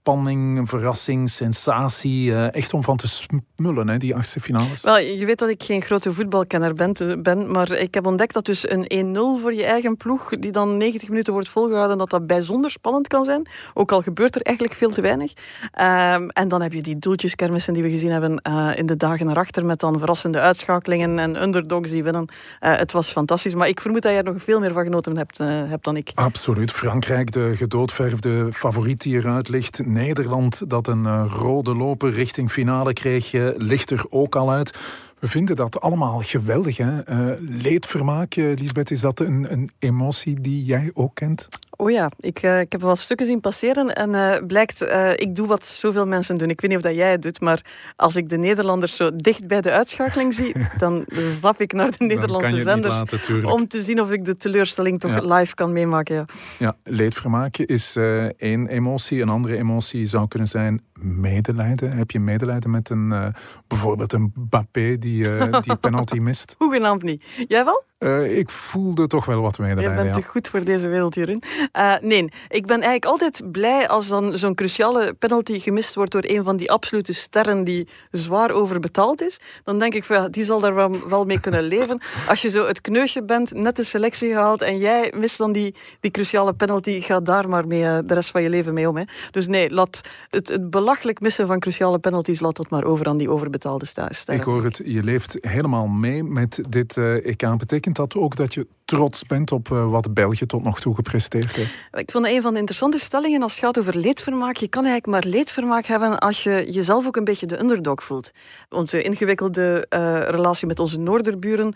verrassing, 0.64 1.30
sensatie. 1.30 2.26
Uh, 2.26 2.54
echt 2.54 2.74
om 2.74 2.84
van 2.84 2.98
te 2.98 3.08
smullen, 3.08 3.88
hè, 3.88 3.98
die 3.98 4.16
achtste 4.16 4.40
finales. 4.40 4.82
Wel, 4.82 4.98
je 4.98 5.26
weet 5.26 5.40
dat 5.40 5.50
ik 5.50 5.64
geen 5.64 5.82
grote 5.82 6.14
voetbalkenner 6.14 6.74
ben, 6.74 7.22
ben 7.24 7.52
maar 7.52 7.72
ik 7.72 7.94
heb 7.94 8.06
ontdekt 8.06 8.34
dat 8.34 8.46
dus 8.46 8.70
een 8.70 9.16
1-0 9.38 9.42
voor 9.42 9.54
je 9.54 9.64
eigen 9.64 9.98
ploeg, 9.98 10.30
die 10.30 10.52
dan 10.52 10.78
90 10.78 11.10
minuten 11.10 11.34
wordt 11.34 11.50
volgehouden, 11.50 11.98
dat 11.98 12.10
dat 12.10 12.28
bijzonder 12.28 12.72
spannend 12.72 13.08
kan 13.08 13.26
zijn. 13.26 13.48
Ook 13.74 13.92
al 13.92 14.02
gebeurt 14.02 14.36
er 14.36 14.42
eigenlijk 14.42 14.78
veel 14.78 14.90
te 14.90 15.02
weinig. 15.02 15.32
Um, 15.32 16.30
en 16.30 16.48
dan 16.48 16.62
heb 16.62 16.74
je 16.74 16.82
die 16.82 17.00
doeltjeskermissen 17.00 17.74
die 17.74 17.84
we 17.84 17.90
gezien 17.90 18.12
hebben 18.12 18.42
uh, 18.48 18.72
in 18.76 18.86
de 18.86 18.96
dagen 18.98 19.30
erachter, 19.30 19.66
met 19.66 19.80
dan 19.80 20.00
verrassende 20.00 20.40
uitschakelingen 20.40 21.20
en 21.20 21.42
underdogs 21.42 21.90
die 21.90 22.04
winnen. 22.04 22.26
Uh, 22.62 22.78
het 22.78 22.92
was 22.92 23.12
fantastisch, 23.12 23.54
maar 23.54 23.68
ik 23.68 23.80
vermoed 23.80 24.02
dat 24.02 24.12
jij 24.12 24.24
er 24.24 24.34
nog 24.34 24.44
veel 24.44 24.60
meer 24.60 24.74
van 24.74 24.84
genoten 24.84 25.18
hebt, 25.18 25.38
hebt 25.38 25.84
dan 25.84 25.98
ik. 25.98 26.12
Absoluut. 26.14 26.72
Frankrijk, 26.72 27.32
de 27.32 27.56
gedoodverfde 27.56 28.54
favoriet 28.54 29.02
die 29.02 29.16
eruit 29.16 29.50
ligt 29.50 29.86
Nederland 29.96 30.70
dat 30.70 30.88
een 30.88 31.06
eh, 31.06 31.26
rode 31.28 31.76
loper 31.76 32.10
richting 32.10 32.52
finale 32.52 32.94
kreeg, 32.94 33.32
ligt 33.58 33.92
er 33.92 34.06
ook 34.10 34.36
al 34.36 34.52
uit. 34.52 34.78
We 35.20 35.28
vinden 35.28 35.56
dat 35.56 35.80
allemaal 35.80 36.22
geweldig. 36.22 36.78
Hè? 36.78 37.10
Uh, 37.10 37.36
leedvermaak, 37.40 38.36
Lisbeth, 38.36 38.92
is 38.92 39.00
dat 39.00 39.20
een, 39.20 39.52
een 39.52 39.70
emotie 39.80 40.42
die 40.42 40.66
jij 40.66 40.92
ook 40.94 41.16
kent? 41.16 41.48
Oh 41.78 41.92
ja, 41.92 42.12
ik, 42.20 42.44
uh, 42.44 42.60
ik 42.60 42.72
heb 42.72 42.82
wat 42.82 42.98
stukken 42.98 43.26
zien 43.26 43.42
passeren 43.42 43.96
en 43.96 44.14
uh, 44.14 44.36
blijkt, 44.48 44.82
uh, 44.82 45.12
ik 45.12 45.36
doe 45.36 45.48
wat 45.48 45.66
zoveel 45.66 46.08
mensen 46.08 46.38
doen. 46.38 46.50
Ik 46.50 46.62
weet 46.62 46.70
niet 46.70 46.80
of 46.80 46.86
dat 46.86 46.96
jij 46.96 47.12
het 47.12 47.22
doet, 47.22 47.40
maar 47.40 47.62
als 47.96 48.16
ik 48.16 48.30
de 48.30 48.38
Nederlanders 48.38 48.96
zo 48.96 49.16
dicht 49.16 49.48
bij 49.48 49.62
de 49.62 49.72
uitschakeling 49.72 50.34
zie, 50.34 50.56
dan 50.78 51.06
stap 51.12 51.62
ik 51.62 51.74
naar 51.74 51.92
de 51.98 52.06
Nederlandse 52.06 52.62
zenders 52.62 52.96
laten, 52.96 53.46
om 53.46 53.68
te 53.68 53.82
zien 53.82 54.02
of 54.02 54.12
ik 54.12 54.26
de 54.26 54.38
teleurstelling 54.38 55.00
toch 55.00 55.12
ja. 55.12 55.36
live 55.36 55.56
kan 55.56 55.72
meemaken. 55.72 56.16
Ja, 56.16 56.26
ja 56.58 56.76
leedvermaak 56.84 57.58
is 57.58 57.96
één 58.38 58.68
emotie. 58.68 59.22
Een 59.22 59.30
andere 59.30 59.58
emotie 59.58 60.06
zou 60.06 60.28
kunnen 60.28 60.48
zijn 60.48 60.82
medelijden. 61.00 61.92
Heb 61.92 62.12
je 62.12 62.20
medelijden 62.20 62.70
met 62.70 62.90
een, 62.90 63.34
bijvoorbeeld 63.68 64.14
een 64.14 64.32
Bappé 64.36 64.98
die, 64.98 65.50
die 65.62 65.76
penalty 65.86 66.18
mist? 66.18 66.56
Hoegenaamd 66.58 67.04
niet. 67.04 67.24
Jij 67.48 67.66
wel? 67.66 67.84
Uh, 68.00 68.38
ik 68.38 68.50
voelde 68.50 69.08
toch 69.08 69.26
wel 69.26 69.42
wat 69.42 69.60
medelijden. 69.60 69.92
Je 69.92 70.02
bent 70.04 70.16
ja. 70.16 70.22
te 70.22 70.28
goed 70.28 70.48
voor 70.48 70.64
deze 70.64 70.88
wereld, 70.88 71.16
Jeroen. 71.16 71.42
Uh, 71.78 71.96
nee, 72.02 72.32
ik 72.48 72.66
ben 72.66 72.82
eigenlijk 72.82 73.06
altijd 73.06 73.52
blij 73.52 73.88
als 73.88 74.08
dan 74.08 74.38
zo'n 74.38 74.56
cruciale 74.56 75.14
penalty 75.14 75.60
gemist 75.60 75.96
wordt 75.96 76.12
door 76.12 76.24
een 76.26 76.44
van 76.44 76.58
die 76.58 76.72
absolute 76.72 77.14
sterren 77.14 77.64
die 77.64 77.88
zwaar 78.12 78.52
overbetaald 78.52 79.22
is. 79.22 79.40
Dan 79.64 79.80
denk 79.80 79.94
ik, 79.94 80.04
van, 80.04 80.16
ja, 80.16 80.30
die 80.30 80.44
zal 80.44 80.60
daar 80.60 80.76
wel, 80.76 81.08
wel 81.10 81.26
mee 81.26 81.40
kunnen 81.40 81.64
leven. 81.76 82.02
Als 82.28 82.42
je 82.42 82.50
zo 82.50 82.68
het 82.68 82.82
kneusje 82.82 83.24
bent, 83.24 83.54
net 83.54 83.76
de 83.76 83.84
selectie 83.84 84.30
gehaald 84.30 84.62
en 84.62 84.78
jij 84.78 85.14
mist 85.16 85.38
dan 85.38 85.52
die, 85.52 85.76
die 86.00 86.12
cruciale 86.12 86.54
penalty, 86.54 87.02
ga 87.02 87.20
daar 87.20 87.50
maar 87.50 87.68
mee 87.68 87.82
uh, 87.82 87.98
de 88.06 88.14
rest 88.14 88.32
van 88.32 88.42
je 88.42 88.50
leven 88.50 88.74
mee 88.74 88.90
om. 88.90 88.98
Hè. 88.98 89.04
Dus 89.32 89.48
nee, 89.48 89.70
laat 89.70 90.02
het, 90.30 90.48
het 90.48 90.70
belachelijk 90.70 91.20
missen 91.20 91.48
van 91.48 91.60
cruciale 91.60 92.00
penalties, 92.00 92.40
laat 92.40 92.56
dat 92.56 92.70
maar 92.70 92.84
over 92.84 93.06
aan 93.06 93.18
die 93.18 93.30
overbetaalde 93.30 93.86
sterren. 93.86 94.14
Ik 94.28 94.44
hoor 94.44 94.64
het, 94.64 94.82
je 94.86 95.04
leeft 95.04 95.38
helemaal 95.42 95.88
mee 95.88 96.24
met 96.24 96.64
dit 96.70 96.98
EK. 96.98 97.58
Betekent 97.58 97.95
dat 97.96 98.16
ook 98.16 98.36
dat 98.36 98.54
je 98.54 98.68
trots 98.86 99.24
bent 99.24 99.52
op 99.52 99.70
uh, 99.70 99.90
wat 99.90 100.14
België 100.14 100.46
tot 100.46 100.64
nog 100.64 100.80
toe 100.80 100.96
gepresteerd 100.96 101.56
heeft? 101.56 101.84
Ik 101.92 102.12
vond 102.12 102.26
een 102.26 102.42
van 102.42 102.54
de 102.54 102.60
interessante 102.60 103.00
stellingen 103.00 103.42
als 103.42 103.52
het 103.52 103.66
gaat 103.66 103.80
over 103.80 103.98
leedvermaak. 103.98 104.56
Je 104.56 104.68
kan 104.68 104.86
eigenlijk 104.86 105.24
maar 105.24 105.34
leedvermaak 105.34 105.86
hebben 105.86 106.20
als 106.20 106.44
je 106.44 106.72
jezelf 106.72 107.06
ook 107.08 107.16
een 107.16 107.24
beetje 107.24 107.46
de 107.46 107.60
underdog 107.60 108.04
voelt. 108.04 108.32
Onze 108.70 109.02
ingewikkelde 109.02 109.86
uh, 109.90 110.22
relatie 110.28 110.68
met 110.68 110.80
onze 110.80 111.00
noorderburen 111.00 111.76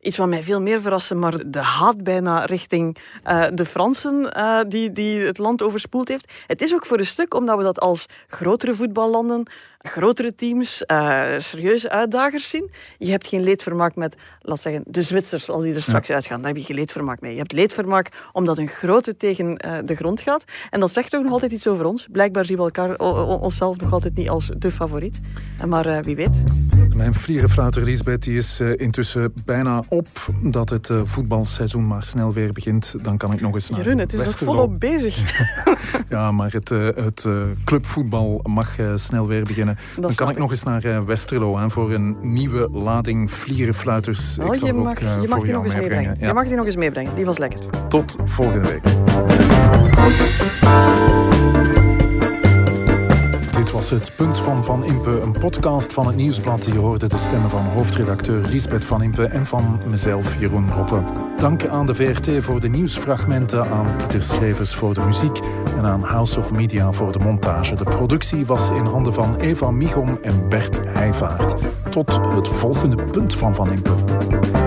iets 0.00 0.16
wat 0.16 0.28
mij 0.28 0.42
veel 0.42 0.60
meer 0.60 0.80
verraste, 0.80 1.14
maar 1.14 1.50
de 1.50 1.60
haat 1.60 2.02
bijna 2.02 2.44
richting 2.44 2.96
uh, 3.24 3.46
de 3.54 3.64
Fransen 3.64 4.34
die, 4.68 4.92
die 4.92 5.20
het 5.20 5.38
land 5.38 5.62
overspoeld 5.62 6.08
heeft. 6.08 6.32
Het 6.46 6.62
is 6.62 6.74
ook 6.74 6.86
voor 6.86 6.98
een 6.98 7.06
stuk 7.06 7.34
omdat 7.34 7.56
we 7.56 7.62
dat 7.62 7.80
als 7.80 8.06
grotere 8.28 8.74
voetballanden 8.74 9.46
grotere 9.86 10.34
teams, 10.34 10.82
uh, 10.86 11.24
serieuze 11.36 11.90
uitdagers 11.90 12.48
zien. 12.48 12.70
Je 12.98 13.10
hebt 13.10 13.26
geen 13.26 13.42
leedvermaak 13.42 13.94
met, 13.94 14.16
laat 14.40 14.60
zeggen, 14.60 14.84
de 14.86 15.02
Zwitsers 15.02 15.50
als 15.50 15.64
die 15.64 15.74
er 15.74 15.82
straks 15.82 16.08
ja. 16.08 16.14
uitgaan. 16.14 16.38
Daar 16.38 16.48
heb 16.48 16.56
je 16.56 16.64
geen 16.64 16.76
leedvermaak 16.76 17.20
mee. 17.20 17.32
Je 17.32 17.38
hebt 17.38 17.52
leedvermaak 17.52 18.08
omdat 18.32 18.58
een 18.58 18.68
grote 18.68 19.16
tegen 19.16 19.66
uh, 19.66 19.78
de 19.84 19.94
grond 19.94 20.20
gaat. 20.20 20.44
En 20.70 20.80
dat 20.80 20.92
zegt 20.92 21.16
ook 21.16 21.22
nog 21.22 21.32
altijd 21.32 21.52
iets 21.52 21.66
over 21.66 21.84
ons. 21.84 22.06
Blijkbaar 22.10 22.44
zien 22.44 22.56
we 22.56 22.62
elkaar, 22.62 22.96
onszelf 23.40 23.80
nog 23.80 23.92
altijd 23.92 24.14
niet 24.14 24.28
als 24.28 24.50
de 24.58 24.70
favoriet. 24.70 25.20
Maar 25.66 25.86
uh, 25.86 25.98
wie 25.98 26.16
weet. 26.16 26.44
Mijn 26.96 27.14
vlierenfluiter 27.14 27.82
Lisbeth 27.82 28.22
die 28.22 28.36
is 28.36 28.60
intussen 28.60 29.32
bijna 29.44 29.82
op. 29.88 30.08
Dat 30.42 30.68
het 30.68 30.90
voetbalseizoen 31.04 31.86
maar 31.86 32.04
snel 32.04 32.32
weer 32.32 32.52
begint. 32.52 33.04
Dan 33.04 33.16
kan 33.16 33.32
ik 33.32 33.40
nog 33.40 33.54
eens 33.54 33.70
naar 33.70 33.80
Jeroen, 33.80 33.98
het 33.98 34.12
is 34.12 34.24
nog 34.24 34.36
volop 34.36 34.80
bezig. 34.80 35.44
ja, 36.08 36.32
maar 36.32 36.52
het, 36.52 36.68
het 36.68 37.26
clubvoetbal 37.64 38.40
mag 38.44 38.76
snel 38.94 39.26
weer 39.26 39.44
beginnen. 39.44 39.75
Dan 39.96 40.14
kan 40.14 40.30
ik 40.30 40.38
nog 40.38 40.50
eens 40.50 40.62
naar 40.62 40.84
uh, 40.84 40.98
Westerlo 40.98 41.58
hè, 41.58 41.70
voor 41.70 41.92
een 41.92 42.16
nieuwe 42.20 42.68
lading 42.72 43.30
vlierenfluiters. 43.30 44.38
Oh, 44.38 44.46
ik 44.46 44.54
zal 44.54 44.66
je 44.66 44.72
mag, 44.72 44.90
ook, 44.90 45.00
uh, 45.00 45.20
je 45.20 45.28
mag 45.28 45.42
die 45.42 45.52
nog 45.52 45.64
eens 45.64 45.74
meebrengen. 45.74 45.96
meebrengen. 45.96 46.16
Ja. 46.20 46.26
Je 46.26 46.34
mag 46.34 46.46
die 46.46 46.56
nog 46.56 46.66
eens 46.66 46.76
meebrengen. 46.76 47.14
Die 47.14 47.24
was 47.24 47.38
lekker. 47.38 47.60
Tot 47.88 48.16
volgende 48.24 48.68
week. 48.68 48.82
Was 53.76 53.90
het 53.90 54.12
Punt 54.16 54.38
van 54.38 54.64
Van 54.64 54.84
Impe, 54.84 55.20
een 55.20 55.32
podcast 55.32 55.92
van 55.92 56.06
het 56.06 56.16
Nieuwsblad. 56.16 56.64
Je 56.64 56.78
hoorde 56.78 57.08
de 57.08 57.18
stemmen 57.18 57.50
van 57.50 57.64
hoofdredacteur 57.64 58.44
Lisbeth 58.48 58.84
Van 58.84 59.02
Impe 59.02 59.24
en 59.24 59.46
van 59.46 59.80
mezelf, 59.88 60.40
Jeroen 60.40 60.72
Roppe. 60.72 60.98
Dank 61.36 61.66
aan 61.66 61.86
de 61.86 61.94
VRT 61.94 62.44
voor 62.44 62.60
de 62.60 62.68
nieuwsfragmenten, 62.68 63.70
aan 63.70 63.86
Pieter 63.96 64.22
Schrevers 64.22 64.74
voor 64.74 64.94
de 64.94 65.00
muziek 65.00 65.40
en 65.76 65.84
aan 65.84 66.02
House 66.02 66.38
of 66.38 66.52
Media 66.52 66.92
voor 66.92 67.12
de 67.12 67.18
montage. 67.18 67.74
De 67.74 67.84
productie 67.84 68.46
was 68.46 68.68
in 68.68 68.86
handen 68.86 69.14
van 69.14 69.36
Eva 69.36 69.70
Michom 69.70 70.18
en 70.22 70.48
Bert 70.48 70.80
Heijvaart. 70.86 71.54
Tot 71.90 72.20
het 72.34 72.48
volgende 72.48 73.04
Punt 73.04 73.34
van 73.34 73.54
Van 73.54 73.70
Impe. 73.70 74.65